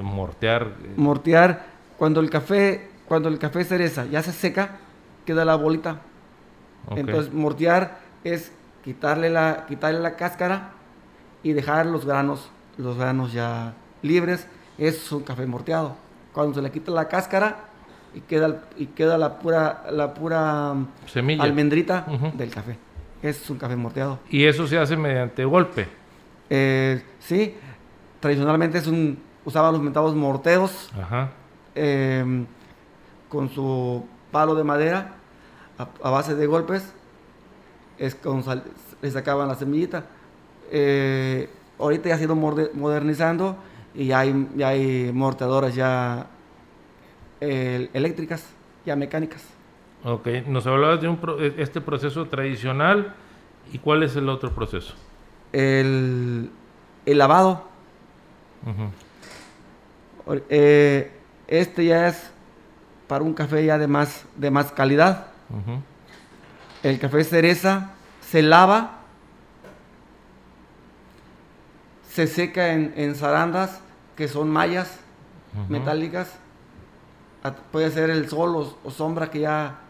mortear... 0.00 0.76
eh, 0.84 0.94
mortear 0.96 1.66
cuando 1.96 2.20
el 2.20 2.30
café 2.30 2.90
cuando 3.08 3.28
el 3.28 3.38
café 3.38 3.64
cereza 3.64 4.06
ya 4.06 4.22
se 4.22 4.32
seca 4.32 4.78
queda 5.26 5.44
la 5.44 5.56
bolita 5.56 6.00
ok. 6.86 6.98
entonces 6.98 7.32
mortear 7.32 8.01
es 8.24 8.52
quitarle 8.84 9.30
la 9.30 9.66
quitarle 9.66 10.00
la 10.00 10.16
cáscara 10.16 10.70
y 11.42 11.52
dejar 11.52 11.86
los 11.86 12.04
granos 12.06 12.50
los 12.78 12.96
granos 12.96 13.32
ya 13.32 13.74
libres. 14.02 14.46
Es 14.78 15.10
un 15.12 15.22
café 15.22 15.46
morteado. 15.46 15.96
Cuando 16.32 16.54
se 16.54 16.62
le 16.62 16.70
quita 16.70 16.90
la 16.90 17.08
cáscara 17.08 17.64
y 18.14 18.20
queda 18.20 18.62
y 18.76 18.86
queda 18.86 19.18
la 19.18 19.38
pura 19.38 19.84
la 19.90 20.14
pura 20.14 20.74
mm, 20.74 20.86
Semilla. 21.06 21.42
almendrita 21.44 22.06
del 22.34 22.50
café. 22.50 22.78
Es 23.22 23.48
un 23.50 23.58
café 23.58 23.76
morteado. 23.76 24.18
Y 24.30 24.44
eso 24.44 24.66
se 24.66 24.78
hace 24.78 24.96
mediante 24.96 25.44
golpe. 25.44 25.86
Eh, 26.50 27.02
sí. 27.20 27.54
Tradicionalmente 28.20 28.78
es 28.78 28.86
un 28.86 29.18
usaban 29.44 29.72
los 29.72 29.82
metados 29.82 30.14
morteros 30.14 30.90
Ajá. 31.00 31.30
eh, 31.74 32.44
con 33.28 33.50
su 33.50 34.06
palo 34.30 34.54
de 34.54 34.62
madera 34.64 35.14
a, 35.78 35.88
a 36.04 36.10
base 36.10 36.34
de 36.36 36.46
golpes 36.46 36.94
es 38.06 38.14
con 38.14 38.42
sal- 38.42 38.64
le 39.00 39.10
sacaban 39.10 39.46
la 39.48 39.54
semillita. 39.54 40.04
Eh, 40.70 41.48
ahorita 41.78 42.08
ya 42.08 42.16
se 42.16 42.22
ha 42.22 42.26
ido 42.26 42.34
modernizando 42.36 43.56
y 43.94 44.06
ya 44.06 44.20
hay, 44.20 44.48
ya 44.56 44.68
hay 44.68 45.10
morteadoras 45.12 45.74
ya 45.74 46.26
eh, 47.40 47.88
eléctricas 47.92 48.44
ya 48.84 48.96
mecánicas. 48.96 49.42
Ok, 50.04 50.26
nos 50.48 50.66
hablabas 50.66 51.00
de 51.00 51.08
un 51.08 51.16
pro- 51.18 51.40
eh, 51.40 51.54
este 51.58 51.80
proceso 51.80 52.26
tradicional 52.26 53.14
y 53.72 53.78
cuál 53.78 54.02
es 54.02 54.16
el 54.16 54.28
otro 54.28 54.50
proceso. 54.52 54.94
el, 55.52 56.50
el 57.06 57.18
lavado. 57.18 57.64
Eh, 60.48 61.10
este 61.48 61.84
ya 61.84 62.08
es 62.08 62.30
para 63.08 63.24
un 63.24 63.34
café 63.34 63.64
ya 63.64 63.76
de 63.78 63.86
más 63.86 64.24
de 64.36 64.50
más 64.50 64.72
calidad. 64.72 65.26
Ujú. 65.50 65.80
El 66.82 66.98
café 66.98 67.22
cereza 67.22 67.90
se 68.20 68.42
lava, 68.42 68.98
se 72.08 72.26
seca 72.26 72.72
en, 72.72 72.92
en 72.96 73.14
zarandas, 73.14 73.80
que 74.16 74.28
son 74.28 74.50
mallas 74.50 74.98
metálicas. 75.68 76.32
Puede 77.70 77.90
ser 77.90 78.10
el 78.10 78.28
sol 78.28 78.74
o, 78.84 78.90
sombra 78.90 79.30
que 79.30 79.40
ya 79.40 79.80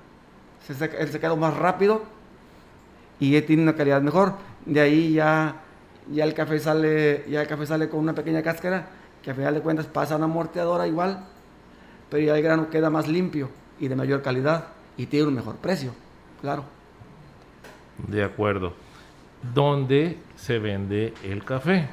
se 0.67 0.75
seca, 0.75 0.99
el 0.99 1.11
secado 1.11 1.37
más 1.37 1.57
rápido 1.57 2.03
y 3.19 3.41
tiene 3.43 3.63
una 3.63 3.75
calidad 3.75 4.03
mejor. 4.03 4.35
De 4.67 4.81
ahí 4.81 5.15
ya, 5.15 5.63
ya 6.11 6.25
el 6.25 6.35
café 6.35 6.59
sale, 6.59 7.25
ya 7.29 7.43
el 7.43 7.49
café 7.49 7.67
sale 7.67 7.89
con 7.89 8.01
una 8.01 8.15
pequeña 8.15 8.43
cáscara 8.43 8.87
que 9.23 9.31
a 9.31 9.35
final 9.35 9.55
de 9.55 9.61
cuentas 9.61 9.87
pasa 9.87 10.15
a 10.15 10.17
una 10.17 10.27
amorteadora 10.27 10.87
igual, 10.87 11.25
pero 12.11 12.23
ya 12.23 12.37
el 12.37 12.43
grano 12.43 12.71
queda 12.71 12.91
más 12.91 13.09
limpio 13.09 13.51
y 13.79 13.89
de 13.89 13.97
mayor 13.97 14.23
calidad 14.23 14.67
y 14.97 15.07
tiene 15.07 15.29
un 15.29 15.35
mejor 15.35 15.57
precio, 15.57 15.93
claro. 16.41 16.65
De 18.09 18.23
acuerdo. 18.25 18.75
¿Dónde 19.55 20.19
se 20.37 20.59
vende 20.59 21.15
el 21.25 21.45
café? 21.45 21.89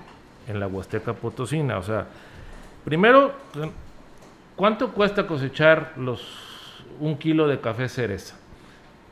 En 0.48 0.60
la 0.60 0.68
Huasteca 0.68 1.14
Potosina. 1.14 1.78
O 1.78 1.84
sea, 1.84 2.08
primero, 2.86 3.34
¿cuánto 4.56 4.92
cuesta 4.92 5.26
cosechar 5.26 5.94
los, 5.98 6.84
un 7.00 7.18
kilo 7.18 7.48
de 7.48 7.60
café 7.60 7.90
cereza? 7.90 8.36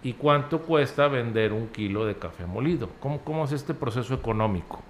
¿Y 0.04 0.14
cuánto 0.14 0.62
cuesta 0.62 1.08
vender 1.08 1.54
un 1.54 1.68
kilo 1.68 2.06
de 2.06 2.16
café 2.16 2.46
molido? 2.46 2.90
¿Cómo, 3.00 3.20
cómo 3.22 3.46
es 3.46 3.52
este 3.52 3.74
proceso 3.74 4.14
económico? 4.14 4.82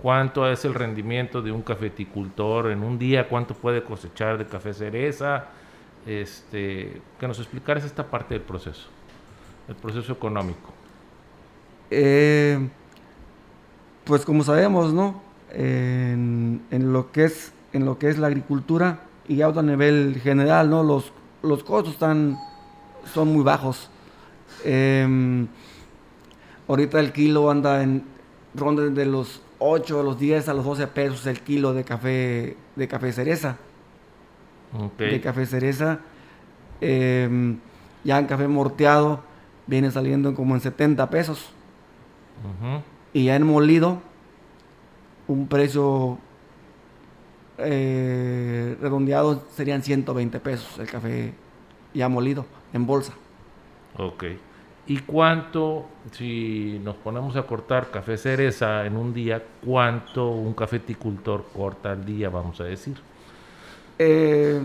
¿Cuánto 0.00 0.50
es 0.50 0.64
el 0.64 0.74
rendimiento 0.74 1.40
de 1.42 1.52
un 1.52 1.62
cafeticultor 1.62 2.72
en 2.72 2.82
un 2.82 2.98
día? 2.98 3.28
¿Cuánto 3.28 3.54
puede 3.54 3.84
cosechar 3.84 4.36
de 4.36 4.46
café 4.46 4.74
cereza? 4.74 5.46
Este, 6.04 7.00
que 7.20 7.28
nos 7.28 7.38
explicaras 7.38 7.84
esta 7.84 8.04
parte 8.04 8.34
del 8.34 8.42
proceso, 8.42 8.88
el 9.68 9.76
proceso 9.76 10.12
económico. 10.12 10.74
Eh, 11.94 12.58
pues 14.04 14.24
como 14.24 14.42
sabemos, 14.44 14.94
¿no? 14.94 15.20
En, 15.50 16.62
lo 16.70 17.12
que 17.12 17.24
es, 17.24 17.52
en 17.74 17.84
lo 17.84 17.98
que 17.98 18.08
es 18.08 18.18
la 18.18 18.28
agricultura 18.28 19.00
y 19.28 19.42
a 19.42 19.50
nivel 19.50 20.18
general, 20.22 20.70
¿no? 20.70 20.82
Los, 20.82 21.12
los 21.42 21.62
costos 21.62 21.92
están, 21.92 22.38
son 23.12 23.28
muy 23.28 23.44
bajos. 23.44 23.90
Em, 24.64 25.46
ahorita 26.66 26.98
el 26.98 27.12
kilo 27.12 27.50
anda 27.50 27.82
en 27.82 28.04
ronda 28.54 28.84
de 28.84 29.04
los 29.04 29.42
8 29.58 30.00
a 30.00 30.02
los 30.02 30.18
10 30.18 30.48
a 30.48 30.54
los 30.54 30.64
12 30.64 30.86
pesos 30.88 31.26
el 31.26 31.40
kilo 31.40 31.74
de 31.74 31.84
café 31.84 32.56
de 32.74 32.88
café 32.88 33.12
cereza. 33.12 33.58
De 34.98 35.20
café 35.20 35.44
cereza. 35.44 36.00
Em, 36.80 37.58
ya 38.02 38.18
en 38.18 38.26
café 38.26 38.48
morteado 38.48 39.20
viene 39.66 39.90
saliendo 39.90 40.34
como 40.34 40.54
en 40.54 40.62
70 40.62 41.10
pesos. 41.10 41.52
Y 43.12 43.26
ya 43.26 43.36
en 43.36 43.46
molido, 43.46 44.00
un 45.28 45.46
precio 45.48 46.18
eh, 47.58 48.76
redondeado 48.80 49.44
serían 49.54 49.82
120 49.82 50.40
pesos 50.40 50.78
el 50.78 50.88
café 50.88 51.34
ya 51.94 52.08
molido 52.08 52.46
en 52.72 52.86
bolsa. 52.86 53.12
Ok. 53.98 54.24
¿Y 54.86 54.98
cuánto, 54.98 55.86
si 56.10 56.80
nos 56.82 56.96
ponemos 56.96 57.36
a 57.36 57.42
cortar 57.44 57.90
café 57.90 58.16
cereza 58.16 58.84
en 58.84 58.96
un 58.96 59.14
día, 59.14 59.42
cuánto 59.64 60.30
un 60.30 60.54
cafeticultor 60.54 61.46
corta 61.54 61.92
al 61.92 62.04
día, 62.04 62.30
vamos 62.30 62.60
a 62.60 62.64
decir? 62.64 62.96
Eh, 63.98 64.60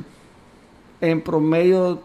en 1.01 1.21
promedio, 1.21 2.01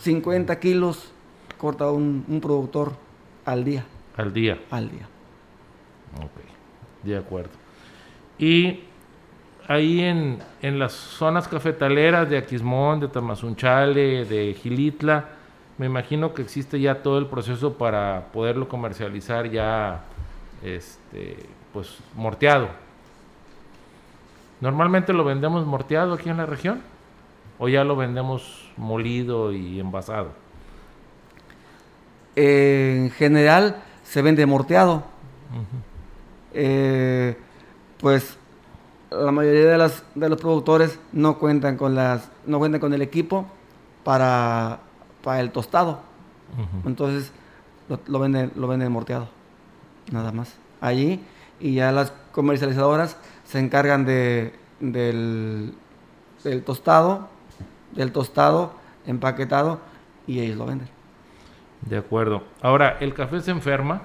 50 0.00 0.58
kilos 0.60 1.12
corta 1.58 1.90
un, 1.90 2.24
un 2.26 2.40
productor 2.40 2.92
al 3.44 3.64
día. 3.64 3.84
Al 4.16 4.32
día. 4.32 4.58
Al 4.70 4.90
día. 4.90 5.06
Ok, 6.18 7.04
de 7.04 7.16
acuerdo. 7.16 7.50
Y 8.38 8.80
ahí 9.68 10.00
en, 10.00 10.38
en 10.60 10.78
las 10.78 10.92
zonas 10.92 11.48
cafetaleras 11.48 12.28
de 12.28 12.38
Aquismón, 12.38 13.00
de 13.00 13.08
Tamazunchale, 13.08 14.24
de 14.24 14.54
Gilitla, 14.54 15.28
me 15.78 15.86
imagino 15.86 16.34
que 16.34 16.42
existe 16.42 16.80
ya 16.80 17.02
todo 17.02 17.18
el 17.18 17.26
proceso 17.26 17.74
para 17.74 18.28
poderlo 18.32 18.68
comercializar 18.68 19.50
ya 19.50 20.02
este 20.62 21.36
pues 21.72 21.98
morteado. 22.14 22.68
Normalmente 24.60 25.12
lo 25.12 25.24
vendemos 25.24 25.66
morteado 25.66 26.14
aquí 26.14 26.28
en 26.28 26.36
la 26.36 26.46
región 26.46 26.82
o 27.58 27.68
ya 27.68 27.84
lo 27.84 27.96
vendemos 27.96 28.70
molido 28.76 29.52
y 29.52 29.80
envasado. 29.80 30.32
en 32.36 33.10
general 33.10 33.82
se 34.04 34.22
vende 34.22 34.44
morteado. 34.46 35.04
Eh, 36.54 37.36
pues 37.98 38.36
la 39.10 39.32
mayoría 39.32 39.66
de, 39.66 39.78
las, 39.78 40.04
de 40.14 40.28
los 40.28 40.40
productores 40.40 40.98
no 41.12 41.38
cuentan 41.38 41.76
con 41.76 41.94
las 41.94 42.30
no 42.46 42.58
cuentan 42.58 42.80
con 42.80 42.94
el 42.94 43.02
equipo 43.02 43.46
para, 44.04 44.80
para 45.22 45.40
el 45.40 45.50
tostado. 45.50 46.00
Entonces 46.84 47.32
lo, 48.06 48.18
venden 48.18 48.52
lo 48.56 48.68
venden 48.68 48.92
morteado. 48.92 49.28
Nada 50.10 50.32
más. 50.32 50.54
Allí 50.80 51.20
y 51.60 51.74
ya 51.74 51.92
las 51.92 52.12
comercializadoras 52.32 53.16
se 53.44 53.58
encargan 53.58 54.04
de 54.04 54.54
del, 54.80 55.74
del 56.42 56.64
tostado, 56.64 57.28
del 57.94 58.12
tostado 58.12 58.74
empaquetado 59.06 59.80
y 60.26 60.40
ellos 60.40 60.58
lo 60.58 60.66
venden. 60.66 60.88
De 61.82 61.98
acuerdo. 61.98 62.42
Ahora, 62.60 62.96
¿el 63.00 63.12
café 63.14 63.40
se 63.40 63.50
enferma? 63.50 64.02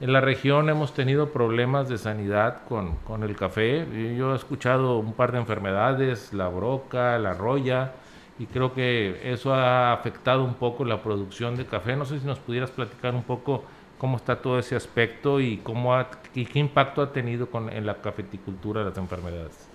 En 0.00 0.12
la 0.12 0.20
región 0.20 0.68
hemos 0.68 0.94
tenido 0.94 1.30
problemas 1.30 1.88
de 1.88 1.98
sanidad 1.98 2.62
con, 2.68 2.96
con, 2.96 3.24
el 3.24 3.34
café. 3.34 3.86
Yo 4.16 4.32
he 4.32 4.36
escuchado 4.36 4.98
un 4.98 5.12
par 5.12 5.32
de 5.32 5.38
enfermedades, 5.38 6.32
la 6.32 6.48
broca, 6.48 7.18
la 7.18 7.34
roya, 7.34 7.92
y 8.38 8.46
creo 8.46 8.72
que 8.74 9.32
eso 9.32 9.52
ha 9.52 9.92
afectado 9.92 10.44
un 10.44 10.54
poco 10.54 10.84
la 10.84 11.02
producción 11.02 11.56
de 11.56 11.66
café. 11.66 11.96
No 11.96 12.04
sé 12.04 12.20
si 12.20 12.26
nos 12.26 12.38
pudieras 12.38 12.70
platicar 12.70 13.14
un 13.14 13.24
poco 13.24 13.64
cómo 13.98 14.16
está 14.16 14.40
todo 14.40 14.58
ese 14.58 14.76
aspecto 14.76 15.40
y, 15.40 15.58
cómo 15.58 15.96
y 16.34 16.46
qué 16.46 16.60
impacto 16.60 17.02
ha 17.02 17.12
tenido 17.12 17.50
con, 17.50 17.68
en 17.70 17.84
la 17.84 18.00
cafeticultura 18.00 18.84
las 18.84 18.96
enfermedades. 18.96 19.68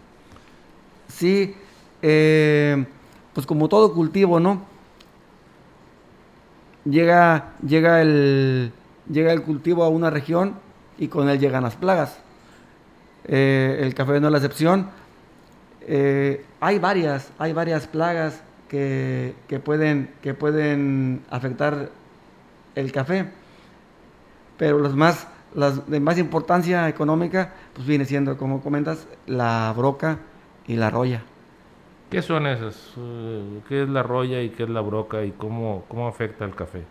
Sí, 1.10 1.56
eh, 2.02 2.86
pues 3.34 3.46
como 3.46 3.68
todo 3.68 3.94
cultivo, 3.94 4.40
¿no? 4.40 4.73
Llega, 6.86 7.54
llega, 7.66 8.02
el, 8.02 8.72
llega 9.10 9.32
el 9.32 9.44
cultivo 9.44 9.84
a 9.84 9.90
una 9.90 10.10
región 10.10 10.56
y 10.98 11.08
con 11.08 11.30
él 11.30 11.40
llegan 11.40 11.64
las 11.64 11.76
plagas. 11.76 12.20
Eh, 13.26 13.80
el 13.82 13.94
café 13.94 14.20
no 14.20 14.28
es 14.28 14.32
la 14.32 14.38
excepción. 14.38 14.90
Eh, 15.82 16.46
hay 16.60 16.80
varias, 16.80 17.32
hay 17.38 17.54
varias 17.54 17.88
plagas 17.88 18.42
que, 18.68 19.36
pueden, 19.64 20.10
que 20.22 20.34
pueden 20.34 21.22
afectar 21.30 21.90
el 22.74 22.92
café, 22.92 23.28
pero 24.58 24.80
las 24.80 24.96
más, 24.96 25.28
las 25.54 25.88
de 25.88 26.00
más 26.00 26.18
importancia 26.18 26.90
económica, 26.90 27.54
pues 27.74 27.86
viene 27.86 28.06
siendo, 28.06 28.36
como 28.38 28.62
comentas, 28.62 29.06
la 29.28 29.72
broca 29.78 30.18
y 30.66 30.76
la 30.76 30.90
roya. 30.90 31.22
¿Qué 32.14 32.22
son 32.22 32.46
esas? 32.46 32.76
Eh, 32.96 33.62
¿Qué 33.68 33.82
es 33.82 33.90
la 33.90 34.04
roya 34.04 34.40
y 34.44 34.52
qué 34.52 34.62
es 34.62 34.70
la 34.70 34.82
broca 34.82 35.24
y 35.24 35.32
cómo, 35.32 35.84
cómo 35.88 36.08
afecta 36.08 36.46
el 36.46 36.54
café? 36.54 36.84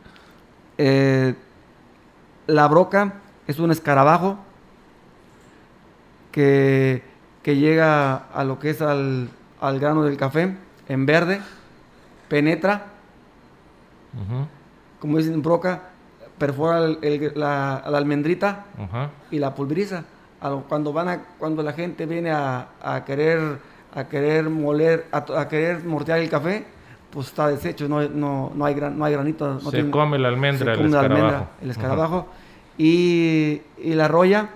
Eh, 0.78 1.36
la 2.48 2.66
broca 2.66 3.20
es 3.46 3.60
un 3.60 3.70
escarabajo 3.70 4.38
que, 6.32 7.04
llega 7.44 8.16
a 8.16 8.42
lo 8.42 8.58
que 8.58 8.70
es 8.70 8.82
al, 8.82 9.28
grano 9.60 10.02
del 10.02 10.16
café 10.16 10.56
en 10.88 11.06
verde, 11.06 11.40
penetra, 12.28 12.86
como 14.98 15.18
dicen 15.18 15.40
broca, 15.40 15.90
perfora 16.36 16.80
la, 17.36 17.76
almendrita 17.76 18.66
y 19.30 19.38
la 19.38 19.54
pulveriza. 19.54 20.02
Cuando, 20.68 20.92
van 20.92 21.08
a, 21.08 21.22
cuando 21.38 21.62
la 21.62 21.74
gente 21.74 22.06
viene 22.06 22.32
a 22.32 23.04
querer 23.06 23.70
a 23.94 24.04
querer 24.04 24.48
moler, 24.48 25.06
a, 25.12 25.48
querer 25.48 25.84
mortear 25.84 26.18
el 26.20 26.28
café, 26.28 26.64
pues 27.10 27.28
está 27.28 27.48
deshecho, 27.48 27.88
no, 27.88 28.00
no, 28.08 28.52
no, 28.54 28.64
hay, 28.64 28.74
gran, 28.74 28.98
no 28.98 29.04
hay 29.04 29.12
granito. 29.12 29.60
se 29.70 29.90
come 29.90 30.18
la 30.18 30.28
almendra, 30.28 30.74
el, 30.74 30.86
escarabajo. 30.86 31.46
el 31.60 31.70
escarabajo. 31.70 32.28
y, 32.78 33.60
y, 33.78 33.94
la 33.94 34.08
roya 34.08 34.48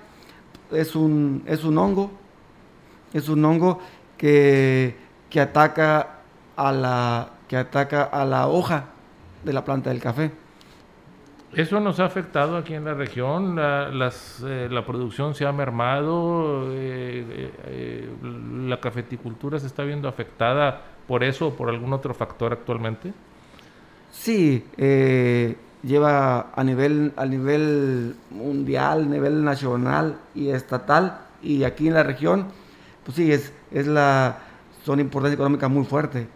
es 0.72 0.96
un, 0.96 1.42
es 1.46 1.64
un 1.64 1.76
hongo, 1.76 2.10
es 3.12 3.28
un 3.28 3.44
hongo 3.44 3.80
que, 4.16 4.96
que, 5.28 5.40
ataca 5.40 6.20
a 6.56 6.72
la, 6.72 7.28
que 7.46 7.56
ataca 7.58 8.04
a 8.04 8.24
la 8.24 8.48
hoja 8.48 8.86
de 9.44 9.52
la 9.52 9.64
planta 9.64 9.90
del 9.90 10.00
café. 10.00 10.30
Eso 11.56 11.80
nos 11.80 12.00
ha 12.00 12.04
afectado 12.04 12.58
aquí 12.58 12.74
en 12.74 12.84
la 12.84 12.92
región, 12.92 13.56
la, 13.56 14.12
eh, 14.44 14.82
producción 14.84 15.34
se 15.34 15.46
ha 15.46 15.52
mermado, 15.52 16.66
eh, 16.70 17.50
eh, 17.64 18.10
la 18.66 18.78
cafeticultura 18.78 19.58
se 19.58 19.66
está 19.66 19.82
viendo 19.82 20.06
afectada 20.06 20.82
por 21.08 21.24
eso 21.24 21.46
o 21.48 21.54
por 21.54 21.70
algún 21.70 21.94
otro 21.94 22.12
factor 22.12 22.52
actualmente. 22.52 23.14
Sí, 24.12 24.66
lleva 25.82 26.50
a 26.54 26.62
nivel, 26.62 27.14
a 27.16 27.24
nivel 27.24 28.16
mundial, 28.28 29.08
nivel 29.10 29.42
nacional 29.42 30.18
y 30.34 30.50
estatal, 30.50 31.20
y 31.42 31.64
aquí 31.64 31.88
en 31.88 31.94
la 31.94 32.02
región, 32.02 32.48
pues 33.02 33.16
sí, 33.16 33.32
es, 33.32 33.54
es 33.70 33.86
la, 33.86 34.40
son 34.84 35.00
importancia 35.00 35.36
económica 35.36 35.68
muy 35.68 35.86
fuerte, 35.86 36.28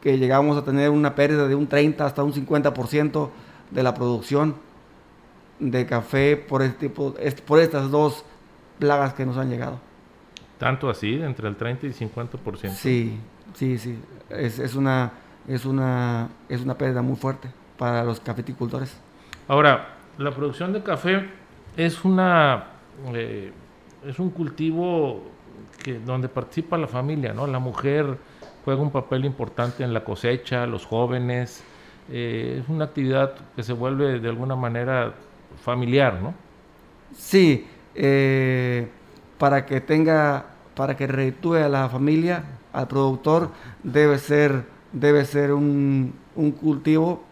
que 0.00 0.18
llegamos 0.18 0.56
a 0.56 0.64
tener 0.64 0.90
una 0.90 1.16
pérdida 1.16 1.48
de 1.48 1.56
un 1.56 1.66
30 1.66 2.06
hasta 2.06 2.22
un 2.22 2.32
50% 2.32 3.28
de 3.72 3.82
la 3.82 3.94
producción 3.94 4.56
de 5.58 5.86
café 5.86 6.36
por, 6.36 6.62
este 6.62 6.88
tipo, 6.88 7.14
por 7.46 7.60
estas 7.60 7.90
dos 7.90 8.24
plagas 8.78 9.14
que 9.14 9.24
nos 9.24 9.36
han 9.36 9.50
llegado. 9.50 9.78
¿Tanto 10.58 10.88
así, 10.88 11.14
entre 11.14 11.48
el 11.48 11.56
30 11.56 11.86
y 11.86 11.90
50%? 11.90 12.70
Sí, 12.70 13.18
sí, 13.54 13.78
sí. 13.78 13.98
Es, 14.30 14.58
es, 14.58 14.74
una, 14.74 15.12
es, 15.48 15.64
una, 15.64 16.28
es 16.48 16.60
una 16.60 16.74
pérdida 16.76 17.02
muy 17.02 17.16
fuerte 17.16 17.48
para 17.76 18.04
los 18.04 18.20
cafeticultores. 18.20 18.96
Ahora, 19.48 19.96
la 20.18 20.30
producción 20.30 20.72
de 20.72 20.82
café 20.82 21.28
es 21.76 22.04
una 22.04 22.72
eh, 23.14 23.52
es 24.06 24.18
un 24.18 24.30
cultivo 24.30 25.22
que 25.82 25.98
donde 25.98 26.28
participa 26.28 26.76
la 26.78 26.86
familia, 26.86 27.32
¿no? 27.32 27.46
La 27.46 27.58
mujer 27.58 28.18
juega 28.64 28.80
un 28.80 28.90
papel 28.90 29.24
importante 29.24 29.82
en 29.82 29.92
la 29.92 30.04
cosecha, 30.04 30.66
los 30.66 30.86
jóvenes. 30.86 31.64
Eh, 32.10 32.60
es 32.62 32.68
una 32.68 32.86
actividad 32.86 33.34
que 33.54 33.62
se 33.62 33.72
vuelve 33.72 34.20
de 34.20 34.28
alguna 34.28 34.56
manera 34.56 35.14
familiar, 35.62 36.20
¿no? 36.22 36.34
Sí, 37.16 37.66
eh, 37.94 38.88
para 39.38 39.66
que 39.66 39.80
tenga, 39.80 40.46
para 40.74 40.96
que 40.96 41.06
reditúe 41.06 41.56
a 41.56 41.68
la 41.68 41.88
familia, 41.88 42.44
al 42.72 42.88
productor, 42.88 43.50
debe 43.82 44.18
ser, 44.18 44.64
debe 44.92 45.24
ser 45.24 45.52
un, 45.52 46.14
un 46.34 46.52
cultivo 46.52 47.22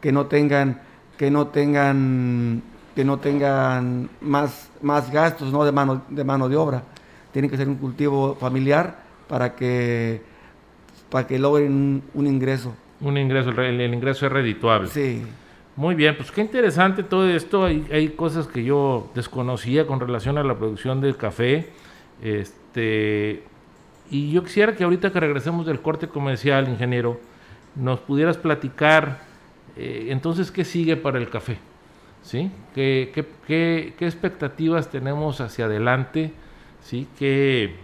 que 0.00 0.12
no 0.12 0.26
tengan, 0.26 0.80
que 1.16 1.30
no 1.30 1.46
tengan, 1.46 2.62
que 2.94 3.04
no 3.04 3.18
tengan 3.18 4.10
más, 4.20 4.68
más 4.82 5.10
gastos 5.10 5.52
¿no? 5.52 5.64
de, 5.64 5.72
mano, 5.72 6.02
de 6.08 6.24
mano 6.24 6.48
de 6.48 6.56
obra. 6.56 6.82
Tiene 7.32 7.48
que 7.48 7.56
ser 7.56 7.68
un 7.68 7.76
cultivo 7.76 8.34
familiar 8.34 8.98
para 9.28 9.54
que, 9.54 10.20
para 11.08 11.26
que 11.26 11.38
logren 11.38 12.02
un, 12.12 12.26
ingreso. 12.26 12.74
Un 13.02 13.18
ingreso, 13.18 13.50
el, 13.50 13.80
el, 13.80 13.94
ingreso 13.94 14.26
es 14.26 14.32
redituable. 14.32 14.88
Sí. 14.88 15.22
Muy 15.76 15.94
bien, 15.94 16.16
pues 16.16 16.30
qué 16.30 16.40
interesante 16.40 17.02
todo 17.02 17.28
esto. 17.28 17.64
Hay, 17.64 17.86
hay 17.92 18.08
cosas 18.10 18.46
que 18.46 18.62
yo 18.62 19.10
desconocía 19.14 19.86
con 19.86 20.00
relación 20.00 20.38
a 20.38 20.44
la 20.44 20.56
producción 20.56 21.00
del 21.00 21.16
café. 21.16 21.70
Este, 22.22 23.42
y 24.10 24.30
yo 24.32 24.44
quisiera 24.44 24.74
que 24.74 24.84
ahorita 24.84 25.12
que 25.12 25.20
regresemos 25.20 25.66
del 25.66 25.80
corte 25.80 26.08
comercial, 26.08 26.68
ingeniero, 26.68 27.20
nos 27.74 28.00
pudieras 28.00 28.36
platicar 28.36 29.32
eh, 29.76 30.08
entonces, 30.10 30.50
¿qué 30.50 30.64
sigue 30.64 30.96
para 30.96 31.18
el 31.18 31.30
café? 31.30 31.58
¿Sí? 32.22 32.50
¿Qué, 32.74 33.10
qué, 33.46 33.94
qué, 33.98 34.06
expectativas 34.06 34.90
tenemos 34.90 35.40
hacia 35.40 35.64
adelante? 35.64 36.32
¿Sí? 36.80 37.08
¿Qué, 37.18 37.74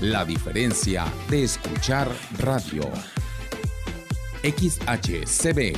La 0.00 0.26
diferencia 0.26 1.06
de 1.30 1.44
escuchar 1.44 2.08
radio. 2.38 2.82
XHCB 4.42 5.74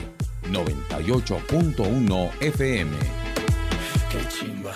98.1 0.51 2.31
FM. 2.41 2.97
Qué 4.11 4.19
chimba. 4.29 4.73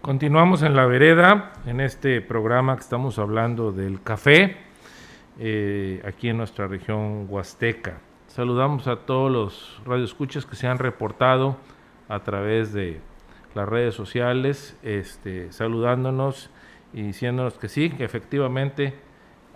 Continuamos 0.00 0.62
en 0.62 0.76
la 0.76 0.86
vereda, 0.86 1.54
en 1.66 1.80
este 1.80 2.20
programa 2.20 2.76
que 2.76 2.82
estamos 2.82 3.18
hablando 3.18 3.72
del 3.72 4.00
café, 4.00 4.58
eh, 5.40 6.00
aquí 6.06 6.28
en 6.28 6.36
nuestra 6.36 6.68
región 6.68 7.26
huasteca. 7.28 8.07
Saludamos 8.38 8.86
a 8.86 8.94
todos 8.94 9.32
los 9.32 9.80
radioescuchas 9.84 10.46
que 10.46 10.54
se 10.54 10.68
han 10.68 10.78
reportado 10.78 11.56
a 12.08 12.20
través 12.20 12.72
de 12.72 13.00
las 13.56 13.68
redes 13.68 13.96
sociales, 13.96 14.76
este, 14.84 15.50
saludándonos 15.50 16.48
y 16.92 17.02
diciéndonos 17.02 17.54
que 17.54 17.68
sí, 17.68 17.90
que 17.90 18.04
efectivamente 18.04 18.94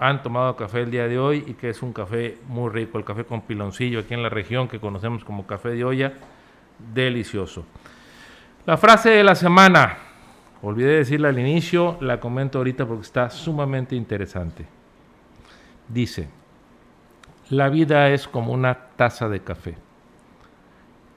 han 0.00 0.24
tomado 0.24 0.56
café 0.56 0.80
el 0.80 0.90
día 0.90 1.06
de 1.06 1.16
hoy 1.16 1.44
y 1.46 1.54
que 1.54 1.68
es 1.68 1.80
un 1.80 1.92
café 1.92 2.38
muy 2.48 2.70
rico, 2.72 2.98
el 2.98 3.04
café 3.04 3.24
con 3.24 3.42
piloncillo 3.42 4.00
aquí 4.00 4.14
en 4.14 4.22
la 4.24 4.30
región 4.30 4.66
que 4.66 4.80
conocemos 4.80 5.22
como 5.22 5.46
café 5.46 5.68
de 5.68 5.84
olla, 5.84 6.14
delicioso. 6.92 7.64
La 8.66 8.76
frase 8.76 9.10
de 9.10 9.22
la 9.22 9.36
semana, 9.36 9.96
olvidé 10.60 10.96
decirla 10.96 11.28
al 11.28 11.38
inicio, 11.38 11.98
la 12.00 12.18
comento 12.18 12.58
ahorita 12.58 12.84
porque 12.84 13.02
está 13.02 13.30
sumamente 13.30 13.94
interesante. 13.94 14.66
Dice, 15.86 16.41
la 17.52 17.68
vida 17.68 18.08
es 18.08 18.26
como 18.26 18.54
una 18.54 18.74
taza 18.96 19.28
de 19.28 19.40
café. 19.40 19.76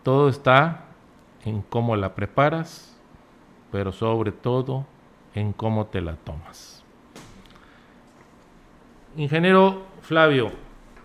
Todo 0.03 0.27
está 0.27 0.81
en 1.45 1.61
cómo 1.61 1.95
la 1.95 2.13
preparas, 2.13 2.93
pero 3.71 3.93
sobre 3.93 4.33
todo 4.33 4.85
en 5.33 5.53
cómo 5.53 5.85
te 5.85 6.01
la 6.01 6.17
tomas. 6.17 6.83
Ingeniero 9.15 9.83
Flavio, 10.01 10.51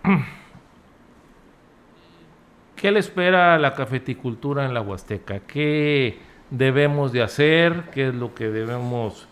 ¿qué 2.75 2.91
le 2.91 2.99
espera 2.99 3.55
a 3.55 3.59
la 3.59 3.75
cafeticultura 3.75 4.67
en 4.67 4.75
la 4.75 4.81
Huasteca? 4.81 5.39
¿Qué 5.47 6.19
debemos 6.51 7.13
de 7.13 7.23
hacer? 7.23 7.85
¿Qué 7.93 8.09
es 8.09 8.15
lo 8.17 8.35
que 8.35 8.49
debemos 8.49 9.29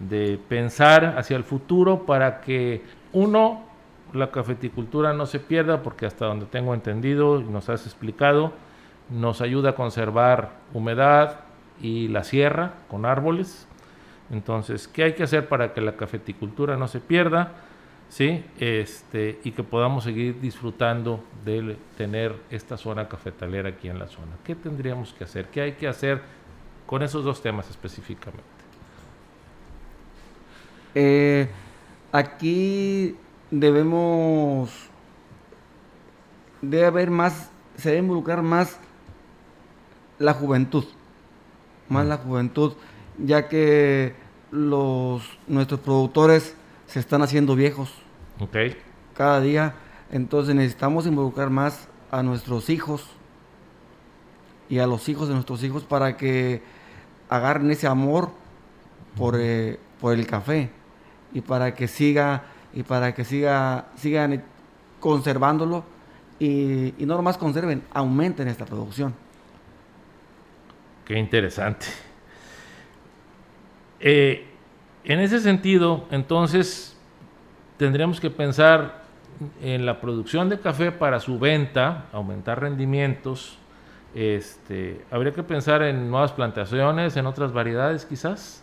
de 0.00 0.38
pensar 0.50 1.14
hacia 1.16 1.38
el 1.38 1.44
futuro 1.44 2.04
para 2.04 2.42
que 2.42 2.84
uno, 3.14 3.69
la 4.12 4.30
cafeticultura 4.30 5.12
no 5.12 5.26
se 5.26 5.40
pierda, 5.40 5.82
porque 5.82 6.06
hasta 6.06 6.26
donde 6.26 6.46
tengo 6.46 6.74
entendido 6.74 7.40
y 7.40 7.44
nos 7.44 7.68
has 7.68 7.86
explicado, 7.86 8.52
nos 9.08 9.40
ayuda 9.40 9.70
a 9.70 9.74
conservar 9.74 10.50
humedad 10.72 11.40
y 11.80 12.08
la 12.08 12.24
sierra 12.24 12.74
con 12.88 13.04
árboles. 13.06 13.66
Entonces, 14.30 14.86
¿qué 14.88 15.04
hay 15.04 15.12
que 15.14 15.24
hacer 15.24 15.48
para 15.48 15.72
que 15.72 15.80
la 15.80 15.96
cafeticultura 15.96 16.76
no 16.76 16.88
se 16.88 17.00
pierda? 17.00 17.52
¿sí? 18.10 18.44
Este, 18.58 19.40
y 19.44 19.52
que 19.52 19.62
podamos 19.62 20.04
seguir 20.04 20.38
disfrutando 20.40 21.24
de 21.44 21.76
tener 21.96 22.34
esta 22.50 22.76
zona 22.76 23.08
cafetalera 23.08 23.70
aquí 23.70 23.88
en 23.88 23.98
la 23.98 24.08
zona. 24.08 24.32
¿Qué 24.44 24.54
tendríamos 24.54 25.14
que 25.14 25.24
hacer? 25.24 25.46
¿Qué 25.46 25.62
hay 25.62 25.72
que 25.72 25.88
hacer 25.88 26.20
con 26.86 27.02
esos 27.02 27.24
dos 27.24 27.40
temas 27.40 27.70
específicamente? 27.70 28.44
Eh, 30.94 31.48
aquí 32.10 33.16
debemos, 33.50 34.70
debe 36.62 36.86
haber 36.86 37.10
más, 37.10 37.50
se 37.76 37.90
debe 37.90 38.00
involucrar 38.00 38.42
más 38.42 38.78
la 40.18 40.34
juventud, 40.34 40.84
más 41.88 42.06
la 42.06 42.18
juventud, 42.18 42.74
ya 43.18 43.48
que 43.48 44.14
los, 44.50 45.22
nuestros 45.46 45.80
productores 45.80 46.54
se 46.86 47.00
están 47.00 47.22
haciendo 47.22 47.54
viejos. 47.54 47.92
Cada 49.14 49.40
día. 49.40 49.74
Entonces 50.10 50.54
necesitamos 50.54 51.06
involucrar 51.06 51.50
más 51.50 51.88
a 52.10 52.22
nuestros 52.22 52.68
hijos 52.68 53.06
y 54.68 54.78
a 54.78 54.86
los 54.86 55.08
hijos 55.08 55.28
de 55.28 55.34
nuestros 55.34 55.62
hijos 55.62 55.84
para 55.84 56.16
que 56.16 56.62
agarren 57.28 57.70
ese 57.70 57.86
amor 57.86 58.30
por, 59.16 59.36
eh, 59.38 59.78
por 60.00 60.14
el 60.14 60.26
café 60.26 60.70
y 61.32 61.40
para 61.42 61.74
que 61.74 61.86
siga 61.86 62.44
y 62.72 62.82
para 62.82 63.14
que 63.14 63.24
siga 63.24 63.86
sigan 63.96 64.42
conservándolo 65.00 65.84
y, 66.38 66.94
y 66.98 67.06
no 67.06 67.16
nomás 67.16 67.36
conserven, 67.36 67.82
aumenten 67.92 68.48
esta 68.48 68.64
producción. 68.64 69.14
Qué 71.04 71.18
interesante. 71.18 71.86
Eh, 73.98 74.46
en 75.04 75.20
ese 75.20 75.40
sentido, 75.40 76.06
entonces, 76.10 76.96
tendríamos 77.76 78.20
que 78.20 78.30
pensar 78.30 79.02
en 79.62 79.86
la 79.86 80.00
producción 80.00 80.48
de 80.48 80.60
café 80.60 80.92
para 80.92 81.20
su 81.20 81.38
venta, 81.38 82.06
aumentar 82.12 82.60
rendimientos. 82.60 83.58
Este, 84.14 85.04
habría 85.10 85.32
que 85.32 85.42
pensar 85.42 85.82
en 85.82 86.10
nuevas 86.10 86.32
plantaciones, 86.32 87.16
en 87.16 87.26
otras 87.26 87.52
variedades, 87.52 88.04
quizás. 88.04 88.62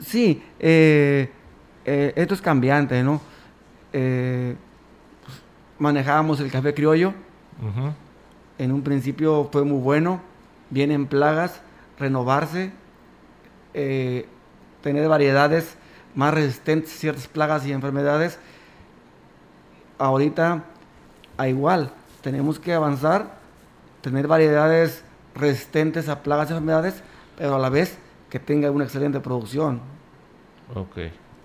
Sí, 0.00 0.42
eh, 0.58 1.30
eh, 1.88 2.12
esto 2.16 2.34
es 2.34 2.42
cambiante, 2.42 3.02
¿no? 3.02 3.20
Pues, 3.90 4.56
manejábamos 5.78 6.40
el 6.40 6.50
café 6.50 6.74
criollo. 6.74 7.14
En 8.58 8.72
un 8.72 8.82
principio 8.82 9.48
fue 9.50 9.64
muy 9.64 9.80
bueno, 9.80 10.20
vienen 10.70 11.06
plagas, 11.06 11.60
renovarse, 11.98 12.72
eh, 13.74 14.26
tener 14.82 15.08
variedades 15.08 15.76
más 16.14 16.34
resistentes 16.34 16.94
a 16.94 16.98
ciertas 16.98 17.28
plagas 17.28 17.66
y 17.66 17.72
enfermedades. 17.72 18.38
Ahorita, 19.98 20.64
a 21.36 21.48
igual, 21.48 21.92
tenemos 22.20 22.58
que 22.58 22.74
avanzar, 22.74 23.38
tener 24.00 24.26
variedades 24.26 25.04
resistentes 25.34 26.08
a 26.08 26.22
plagas 26.22 26.50
y 26.50 26.52
enfermedades, 26.52 27.02
pero 27.36 27.54
a 27.54 27.58
la 27.58 27.70
vez 27.70 27.98
que 28.28 28.38
tenga 28.38 28.70
una 28.70 28.84
excelente 28.84 29.20
producción. 29.20 29.80
Ok, 30.74 30.98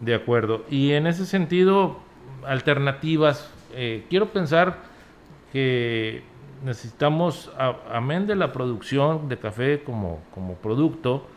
de 0.03 0.15
acuerdo. 0.15 0.63
Y 0.69 0.91
en 0.91 1.07
ese 1.07 1.25
sentido, 1.25 1.97
alternativas, 2.45 3.51
eh, 3.73 4.05
quiero 4.09 4.29
pensar 4.29 4.77
que 5.51 6.23
necesitamos, 6.63 7.51
amén 7.91 8.25
de 8.25 8.35
la 8.35 8.51
producción 8.51 9.29
de 9.29 9.37
café 9.37 9.83
como, 9.83 10.19
como 10.33 10.55
producto, 10.55 11.27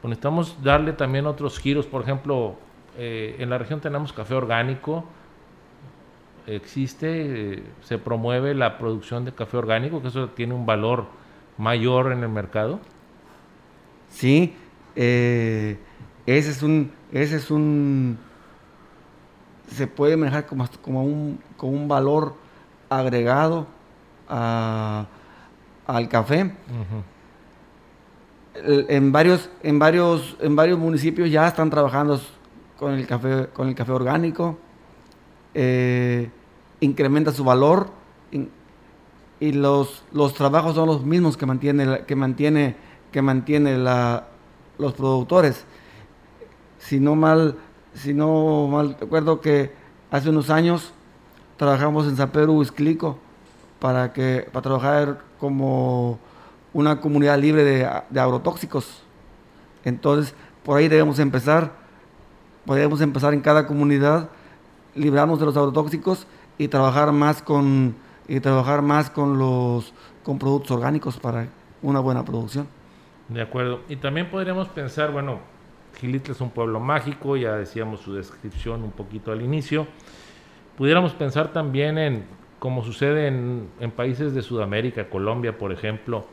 pues 0.00 0.10
necesitamos 0.10 0.62
darle 0.62 0.92
también 0.92 1.26
otros 1.26 1.58
giros. 1.58 1.86
Por 1.86 2.02
ejemplo, 2.02 2.56
eh, 2.98 3.36
en 3.38 3.50
la 3.50 3.58
región 3.58 3.80
tenemos 3.80 4.12
café 4.12 4.34
orgánico, 4.34 5.04
existe, 6.46 7.54
eh, 7.54 7.62
se 7.82 7.98
promueve 7.98 8.54
la 8.54 8.78
producción 8.78 9.24
de 9.24 9.32
café 9.32 9.56
orgánico, 9.56 10.00
que 10.00 10.08
eso 10.08 10.28
tiene 10.28 10.54
un 10.54 10.66
valor 10.66 11.06
mayor 11.58 12.12
en 12.12 12.22
el 12.22 12.28
mercado. 12.28 12.80
Sí, 14.08 14.54
eh, 14.94 15.78
ese 16.26 16.50
es 16.50 16.62
un, 16.62 16.90
ese 17.12 17.36
es 17.36 17.50
un, 17.50 18.18
se 19.70 19.86
puede 19.86 20.16
manejar 20.16 20.46
como, 20.46 20.68
como, 20.82 21.04
un, 21.04 21.40
como 21.56 21.72
un 21.72 21.88
valor 21.88 22.34
agregado 22.88 23.66
al 24.28 25.06
café. 26.08 26.52
En 28.64 29.12
varios, 29.12 29.50
en, 29.62 29.78
varios, 29.78 30.36
en 30.40 30.56
varios 30.56 30.78
municipios 30.78 31.30
ya 31.30 31.46
están 31.46 31.70
trabajando 31.70 32.20
con 32.78 32.94
el 32.94 33.06
café, 33.06 33.48
con 33.52 33.68
el 33.68 33.74
café 33.74 33.92
orgánico. 33.92 34.58
Eh, 35.54 36.30
incrementa 36.80 37.32
su 37.32 37.44
valor 37.44 37.90
y 39.38 39.52
los, 39.52 40.04
los 40.12 40.34
trabajos 40.34 40.74
son 40.74 40.86
los 40.86 41.04
mismos 41.04 41.36
que 41.36 41.46
mantiene, 41.46 42.04
que 42.06 42.16
mantiene, 42.16 42.76
que 43.12 43.22
mantiene 43.22 43.76
la, 43.76 44.28
los 44.78 44.94
productores. 44.94 45.64
Si 46.78 47.00
no 47.00 47.14
mal, 47.14 47.56
si 47.94 48.14
no 48.14 48.68
mal 48.68 48.96
recuerdo 48.98 49.40
que 49.40 49.72
hace 50.10 50.30
unos 50.30 50.50
años 50.50 50.92
trabajamos 51.56 52.06
en 52.06 52.16
San 52.16 52.30
Pedro 52.30 52.52
Huizclico 52.52 53.18
para, 53.80 54.12
que, 54.12 54.48
para 54.52 54.62
trabajar 54.62 55.18
como 55.38 56.18
una 56.72 57.00
comunidad 57.00 57.38
libre 57.38 57.64
de, 57.64 57.84
agrotóxicos. 58.20 59.02
Entonces, 59.84 60.34
por 60.64 60.76
ahí 60.76 60.88
debemos 60.88 61.18
empezar. 61.18 61.72
Podemos 62.64 63.00
empezar 63.00 63.32
en 63.32 63.40
cada 63.40 63.66
comunidad, 63.66 64.28
librarnos 64.94 65.38
de 65.38 65.46
los 65.46 65.56
agrotóxicos 65.56 66.26
y 66.58 66.68
trabajar 66.68 67.12
más 67.12 67.42
con 67.42 67.94
y 68.28 68.40
trabajar 68.40 68.82
más 68.82 69.08
con 69.08 69.38
los 69.38 69.94
con 70.24 70.38
productos 70.40 70.72
orgánicos 70.72 71.16
para 71.16 71.46
una 71.80 72.00
buena 72.00 72.24
producción. 72.24 72.66
De 73.28 73.40
acuerdo. 73.40 73.80
Y 73.88 73.96
también 73.96 74.30
podríamos 74.30 74.68
pensar, 74.68 75.12
bueno, 75.12 75.38
Gilitla 75.98 76.32
es 76.32 76.40
un 76.40 76.50
pueblo 76.50 76.80
mágico, 76.80 77.36
ya 77.36 77.56
decíamos 77.56 78.00
su 78.00 78.14
descripción 78.14 78.82
un 78.82 78.92
poquito 78.92 79.32
al 79.32 79.42
inicio. 79.42 79.86
Pudiéramos 80.76 81.14
pensar 81.14 81.52
también 81.52 81.98
en 81.98 82.24
como 82.58 82.82
sucede 82.82 83.28
en, 83.28 83.90
países 83.94 84.34
de 84.34 84.42
Sudamérica, 84.42 85.08
Colombia, 85.08 85.58
por 85.58 85.72
ejemplo, 85.72 86.24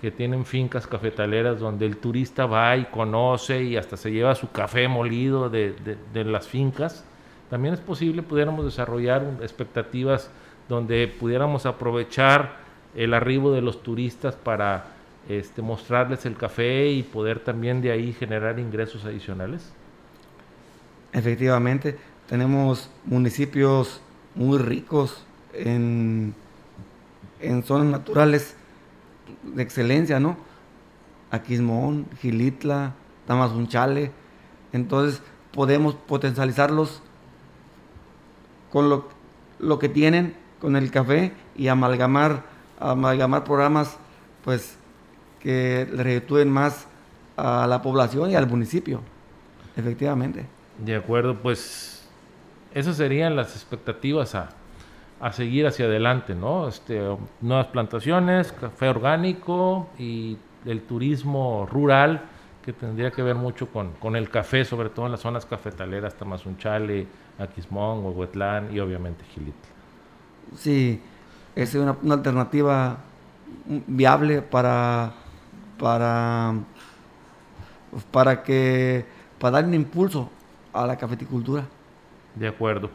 que 0.00 0.10
tienen 0.10 0.44
fincas 0.44 0.86
cafetaleras 0.86 1.60
donde 1.60 1.86
el 1.86 1.96
turista 1.96 2.46
va 2.46 2.76
y 2.76 2.84
conoce 2.86 3.62
y 3.62 3.76
hasta 3.76 3.96
se 3.96 4.10
lleva 4.10 4.34
su 4.34 4.50
café 4.50 4.88
molido 4.88 5.48
de, 5.48 5.74
las 6.24 6.46
fincas. 6.46 7.04
También 7.50 7.74
es 7.74 7.80
posible, 7.80 8.22
pudiéramos 8.22 8.64
desarrollar 8.64 9.24
expectativas 9.42 10.30
donde 10.68 11.08
pudiéramos 11.08 11.66
aprovechar 11.66 12.56
el 12.94 13.14
arribo 13.14 13.52
de 13.52 13.62
los 13.62 13.82
turistas 13.82 14.36
para 14.36 14.86
este, 15.28 15.62
mostrarles 15.62 16.26
el 16.26 16.36
café 16.36 16.88
y 16.88 17.02
poder 17.02 17.40
también 17.40 17.80
de 17.80 17.92
ahí 17.92 18.12
generar 18.12 18.58
ingresos 18.58 19.04
adicionales? 19.04 19.72
Efectivamente, 21.12 21.98
tenemos 22.28 22.90
municipios 23.04 24.00
muy 24.34 24.58
ricos 24.58 25.24
en, 25.52 26.34
en 27.40 27.62
zonas 27.62 27.86
naturales 27.86 28.56
de 29.42 29.62
excelencia, 29.62 30.20
¿no? 30.20 30.36
Aquismón, 31.30 32.06
Gilitla, 32.20 32.94
Tamazunchale. 33.26 34.10
Entonces 34.72 35.22
podemos 35.52 35.94
potencializarlos 35.94 37.02
con 38.70 38.88
lo, 38.88 39.08
lo 39.58 39.78
que 39.78 39.88
tienen, 39.88 40.34
con 40.60 40.76
el 40.76 40.90
café 40.90 41.32
y 41.56 41.68
amalgamar, 41.68 42.44
amalgamar 42.78 43.44
programas 43.44 43.96
pues 44.44 44.76
que 45.42 45.88
le 45.92 46.02
reditúen 46.02 46.50
más 46.50 46.86
a 47.36 47.66
la 47.66 47.82
población 47.82 48.30
y 48.30 48.36
al 48.36 48.46
municipio, 48.46 49.00
efectivamente. 49.76 50.46
De 50.78 50.94
acuerdo, 50.94 51.36
pues 51.36 52.08
esas 52.74 52.96
serían 52.96 53.36
las 53.36 53.54
expectativas 53.54 54.34
a, 54.34 54.50
a 55.20 55.32
seguir 55.32 55.66
hacia 55.66 55.86
adelante, 55.86 56.34
¿no? 56.34 56.68
Este, 56.68 57.00
nuevas 57.40 57.66
plantaciones, 57.68 58.52
café 58.52 58.88
orgánico 58.88 59.88
y 59.98 60.38
el 60.64 60.82
turismo 60.82 61.66
rural 61.70 62.22
que 62.64 62.72
tendría 62.72 63.10
que 63.10 63.22
ver 63.22 63.34
mucho 63.34 63.68
con, 63.68 63.92
con 63.94 64.14
el 64.14 64.30
café, 64.30 64.64
sobre 64.64 64.88
todo 64.88 65.06
en 65.06 65.12
las 65.12 65.20
zonas 65.20 65.44
cafetaleras, 65.44 66.14
Tamazunchale, 66.14 67.06
Aquismón, 67.38 68.04
Huehuetlán 68.04 68.72
y 68.72 68.78
obviamente 68.78 69.24
Gilitla. 69.24 69.70
Sí, 70.56 71.00
es 71.56 71.74
una, 71.74 71.96
una 72.02 72.14
alternativa 72.14 72.98
viable 73.86 74.42
para, 74.42 75.12
para, 75.82 76.54
para 78.12 78.44
que 78.44 79.04
para 79.40 79.56
dar 79.56 79.64
un 79.64 79.74
impulso 79.74 80.30
a 80.72 80.86
la 80.86 80.96
cafeticultura. 80.96 81.64
De 82.36 82.46
acuerdo. 82.46 82.88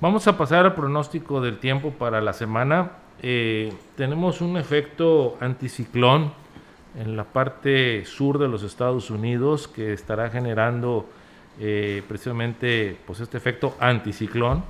Vamos 0.00 0.26
a 0.26 0.38
pasar 0.38 0.64
al 0.64 0.74
pronóstico 0.74 1.42
del 1.42 1.58
tiempo 1.58 1.90
para 1.90 2.22
la 2.22 2.32
semana. 2.32 2.92
Eh, 3.20 3.70
tenemos 3.94 4.40
un 4.40 4.56
efecto 4.56 5.36
anticiclón 5.38 6.32
en 6.98 7.14
la 7.14 7.24
parte 7.24 8.06
sur 8.06 8.38
de 8.38 8.48
los 8.48 8.62
Estados 8.62 9.10
Unidos 9.10 9.68
que 9.68 9.92
estará 9.92 10.30
generando 10.30 11.10
eh, 11.60 12.02
precisamente 12.08 12.96
pues 13.06 13.20
este 13.20 13.36
efecto 13.36 13.76
anticiclón. 13.78 14.64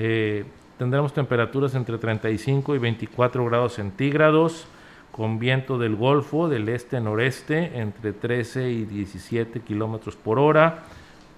Eh, 0.00 0.44
tendremos 0.78 1.12
temperaturas 1.14 1.76
entre 1.76 1.96
35 1.96 2.74
y 2.74 2.78
24 2.78 3.44
grados 3.44 3.74
centígrados 3.74 4.66
con 5.14 5.38
viento 5.38 5.78
del 5.78 5.94
Golfo 5.94 6.48
del 6.48 6.68
este-noreste 6.68 7.78
entre 7.78 8.12
13 8.12 8.68
y 8.70 8.84
17 8.84 9.60
kilómetros 9.60 10.16
por 10.16 10.40
hora, 10.40 10.82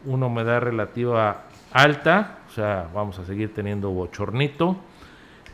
una 0.07 0.27
humedad 0.27 0.63
relativa 0.63 1.43
alta, 1.73 2.39
o 2.49 2.53
sea, 2.53 2.89
vamos 2.95 3.19
a 3.19 3.27
seguir 3.27 3.53
teniendo 3.53 3.91
bochornito. 3.91 4.79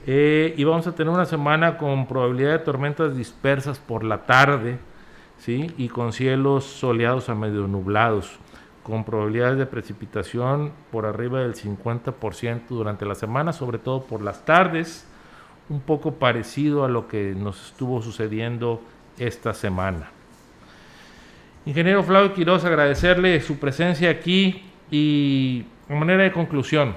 Eh, 0.06 0.54
y 0.56 0.62
vamos 0.62 0.86
a 0.86 0.94
tener 0.94 1.12
una 1.12 1.24
semana 1.24 1.76
con 1.76 2.06
probabilidad 2.06 2.52
de 2.52 2.58
tormentas 2.60 3.16
dispersas 3.16 3.80
por 3.80 4.04
la 4.04 4.18
tarde, 4.18 4.78
¿sí? 5.38 5.74
Y 5.76 5.88
con 5.88 6.12
cielos 6.12 6.62
soleados 6.62 7.28
a 7.28 7.34
medio 7.34 7.66
nublados, 7.66 8.38
con 8.84 9.02
probabilidades 9.02 9.58
de 9.58 9.66
precipitación 9.66 10.70
por 10.92 11.06
arriba 11.06 11.40
del 11.40 11.56
50% 11.56 12.68
durante 12.68 13.04
la 13.04 13.16
semana, 13.16 13.52
sobre 13.52 13.78
todo 13.78 14.04
por 14.04 14.22
las 14.22 14.44
tardes, 14.44 15.08
un 15.68 15.80
poco 15.80 16.14
parecido 16.14 16.84
a 16.84 16.88
lo 16.88 17.08
que 17.08 17.34
nos 17.36 17.68
estuvo 17.68 18.02
sucediendo 18.02 18.80
esta 19.18 19.54
semana. 19.54 20.10
Ingeniero 21.64 22.02
Flavio 22.02 22.34
Quiroz, 22.34 22.64
agradecerle 22.64 23.40
su 23.40 23.58
presencia 23.58 24.10
aquí 24.10 24.64
y 24.90 25.64
de 25.88 25.94
manera 25.94 26.22
de 26.24 26.32
conclusión, 26.32 26.94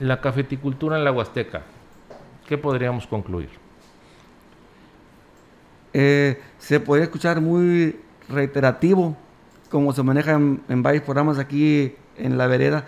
la 0.00 0.20
cafeticultura 0.20 0.96
en 0.96 1.04
la 1.04 1.12
Huasteca, 1.12 1.62
¿qué 2.46 2.58
podríamos 2.58 3.06
concluir? 3.06 3.50
Eh, 5.92 6.40
se 6.58 6.80
puede 6.80 7.04
escuchar 7.04 7.40
muy 7.40 7.96
reiterativo, 8.28 9.16
como 9.70 9.92
se 9.92 10.02
maneja 10.02 10.32
en, 10.32 10.82
varios 10.82 11.04
programas 11.04 11.38
aquí 11.38 11.94
en 12.16 12.36
la 12.38 12.46
vereda, 12.46 12.86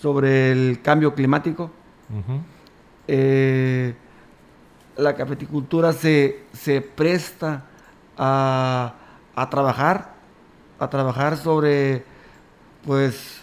sobre 0.00 0.50
el 0.50 0.80
cambio 0.82 1.14
climático. 1.14 1.70
Eh, 3.08 3.94
la 4.96 5.14
cafeticultura 5.14 5.92
se, 5.92 6.44
se 6.52 6.80
presta 6.80 7.64
a, 8.16 8.94
a, 9.34 9.50
trabajar, 9.50 10.14
a 10.78 10.88
trabajar 10.88 11.36
sobre, 11.36 12.04
pues, 12.84 13.42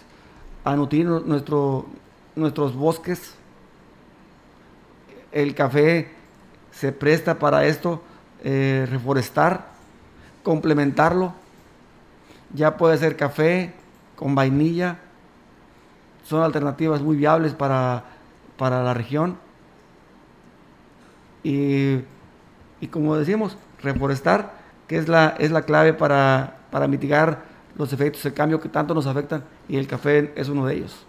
a 0.64 0.74
nutrir 0.74 1.06
nuestro, 1.06 1.86
nuestros 2.34 2.74
bosques. 2.74 3.34
El 5.30 5.54
café 5.54 6.10
se 6.72 6.92
presta 6.92 7.38
para 7.38 7.66
esto, 7.66 8.02
eh, 8.42 8.86
reforestar, 8.90 9.68
complementarlo. 10.42 11.34
Ya 12.52 12.76
puede 12.76 12.98
ser 12.98 13.16
café 13.16 13.74
con 14.16 14.34
vainilla. 14.34 14.98
Son 16.24 16.42
alternativas 16.42 17.02
muy 17.02 17.16
viables 17.16 17.54
para, 17.54 18.04
para 18.56 18.82
la 18.82 18.94
región. 18.94 19.43
Y, 21.44 22.02
como 22.90 23.16
decimos, 23.16 23.56
reforestar, 23.82 24.54
que 24.88 24.96
es 24.96 25.08
la, 25.08 25.36
es 25.38 25.52
la 25.52 25.62
clave 25.62 25.92
para, 25.92 26.56
para 26.70 26.88
mitigar 26.88 27.44
los 27.76 27.92
efectos 27.92 28.22
del 28.22 28.34
cambio 28.34 28.60
que 28.60 28.68
tanto 28.68 28.94
nos 28.94 29.06
afectan 29.06 29.44
y 29.68 29.76
el 29.76 29.86
café 29.86 30.32
es 30.36 30.48
uno 30.48 30.66
de 30.66 30.74
ellos. 30.74 31.06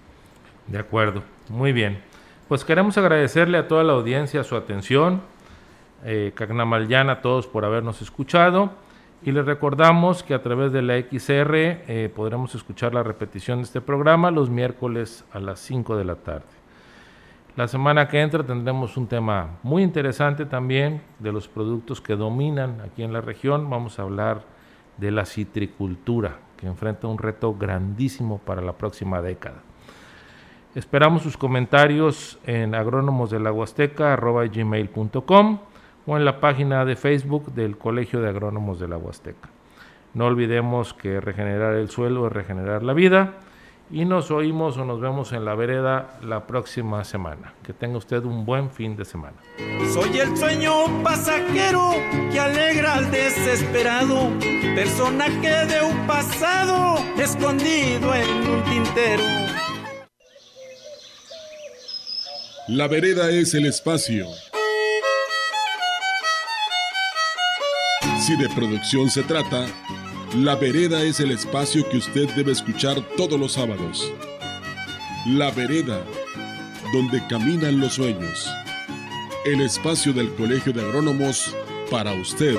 De 0.67 0.77
acuerdo, 0.77 1.23
muy 1.49 1.73
bien. 1.73 1.99
Pues 2.47 2.63
queremos 2.63 2.97
agradecerle 2.97 3.57
a 3.57 3.67
toda 3.67 3.83
la 3.83 3.93
audiencia 3.93 4.43
su 4.43 4.55
atención, 4.55 5.21
eh, 6.03 6.33
a 6.37 7.21
todos 7.21 7.47
por 7.47 7.65
habernos 7.65 8.01
escuchado 8.01 8.71
y 9.23 9.31
les 9.31 9.45
recordamos 9.45 10.21
que 10.21 10.35
a 10.35 10.43
través 10.43 10.71
de 10.71 10.83
la 10.83 10.99
XR 10.99 11.55
eh, 11.55 12.11
podremos 12.15 12.53
escuchar 12.53 12.93
la 12.93 13.01
repetición 13.01 13.59
de 13.59 13.63
este 13.63 13.81
programa 13.81 14.29
los 14.29 14.51
miércoles 14.51 15.25
a 15.31 15.39
las 15.39 15.59
5 15.61 15.97
de 15.97 16.05
la 16.05 16.15
tarde. 16.15 16.54
La 17.55 17.67
semana 17.69 18.09
que 18.09 18.19
entra 18.19 18.43
tendremos 18.43 18.97
un 18.97 19.07
tema 19.07 19.51
muy 19.63 19.81
interesante 19.81 20.45
también 20.45 21.01
de 21.19 21.31
los 21.31 21.47
productos 21.47 22.01
que 22.01 22.17
dominan 22.17 22.81
aquí 22.81 23.01
en 23.01 23.13
la 23.13 23.21
región. 23.21 23.69
Vamos 23.69 23.97
a 23.97 24.01
hablar 24.01 24.41
de 24.97 25.11
la 25.11 25.25
citricultura, 25.25 26.39
que 26.57 26.67
enfrenta 26.67 27.07
un 27.07 27.17
reto 27.17 27.55
grandísimo 27.55 28.39
para 28.39 28.61
la 28.61 28.73
próxima 28.73 29.21
década. 29.21 29.63
Esperamos 30.75 31.23
sus 31.23 31.37
comentarios 31.37 32.37
en 32.45 32.75
agrónomosdelahuasteca.com 32.75 35.59
o 36.07 36.17
en 36.17 36.25
la 36.25 36.41
página 36.41 36.83
de 36.83 36.97
Facebook 36.97 37.53
del 37.53 37.77
Colegio 37.77 38.19
de 38.19 38.27
Agrónomos 38.27 38.81
de 38.81 38.89
la 38.89 38.97
Huasteca. 38.97 39.47
No 40.13 40.25
olvidemos 40.25 40.93
que 40.93 41.21
regenerar 41.21 41.75
el 41.75 41.89
suelo 41.89 42.27
es 42.27 42.33
regenerar 42.33 42.83
la 42.83 42.91
vida 42.91 43.35
y 43.91 44.05
nos 44.05 44.31
oímos 44.31 44.77
o 44.77 44.85
nos 44.85 44.99
vemos 44.99 45.31
en 45.31 45.45
la 45.45 45.55
vereda 45.55 46.17
la 46.21 46.47
próxima 46.47 47.03
semana. 47.03 47.53
Que 47.63 47.73
tenga 47.73 47.97
usted 47.97 48.23
un 48.23 48.45
buen 48.45 48.69
fin 48.71 48.95
de 48.95 49.05
semana. 49.05 49.37
Soy 49.93 50.17
el 50.17 50.35
sueño 50.35 51.03
pasajero 51.03 51.91
que 52.31 52.39
alegra 52.39 52.95
al 52.95 53.11
desesperado, 53.11 54.29
personaje 54.75 55.65
de 55.65 55.81
un 55.81 56.07
pasado 56.07 56.97
escondido 57.17 58.13
en 58.13 58.29
un 58.49 58.63
tintero. 58.63 59.23
La 62.67 62.87
vereda 62.87 63.29
es 63.29 63.53
el 63.53 63.67
espacio. 63.67 64.25
Si 68.19 68.35
de 68.37 68.49
producción 68.55 69.11
se 69.11 69.21
trata, 69.21 69.67
la 70.35 70.55
Vereda 70.55 71.01
es 71.01 71.21
el 71.21 71.31
espacio 71.31 71.87
que 71.89 71.97
usted 71.97 72.29
debe 72.35 72.51
escuchar 72.51 73.01
todos 73.15 73.39
los 73.39 73.53
sábados. 73.53 74.11
La 75.27 75.49
Vereda, 75.51 76.03
donde 76.91 77.25
caminan 77.27 77.79
los 77.79 77.93
sueños. 77.93 78.49
El 79.45 79.61
espacio 79.61 80.11
del 80.11 80.33
Colegio 80.35 80.73
de 80.73 80.81
Agrónomos 80.81 81.55
para 81.89 82.11
usted. 82.13 82.57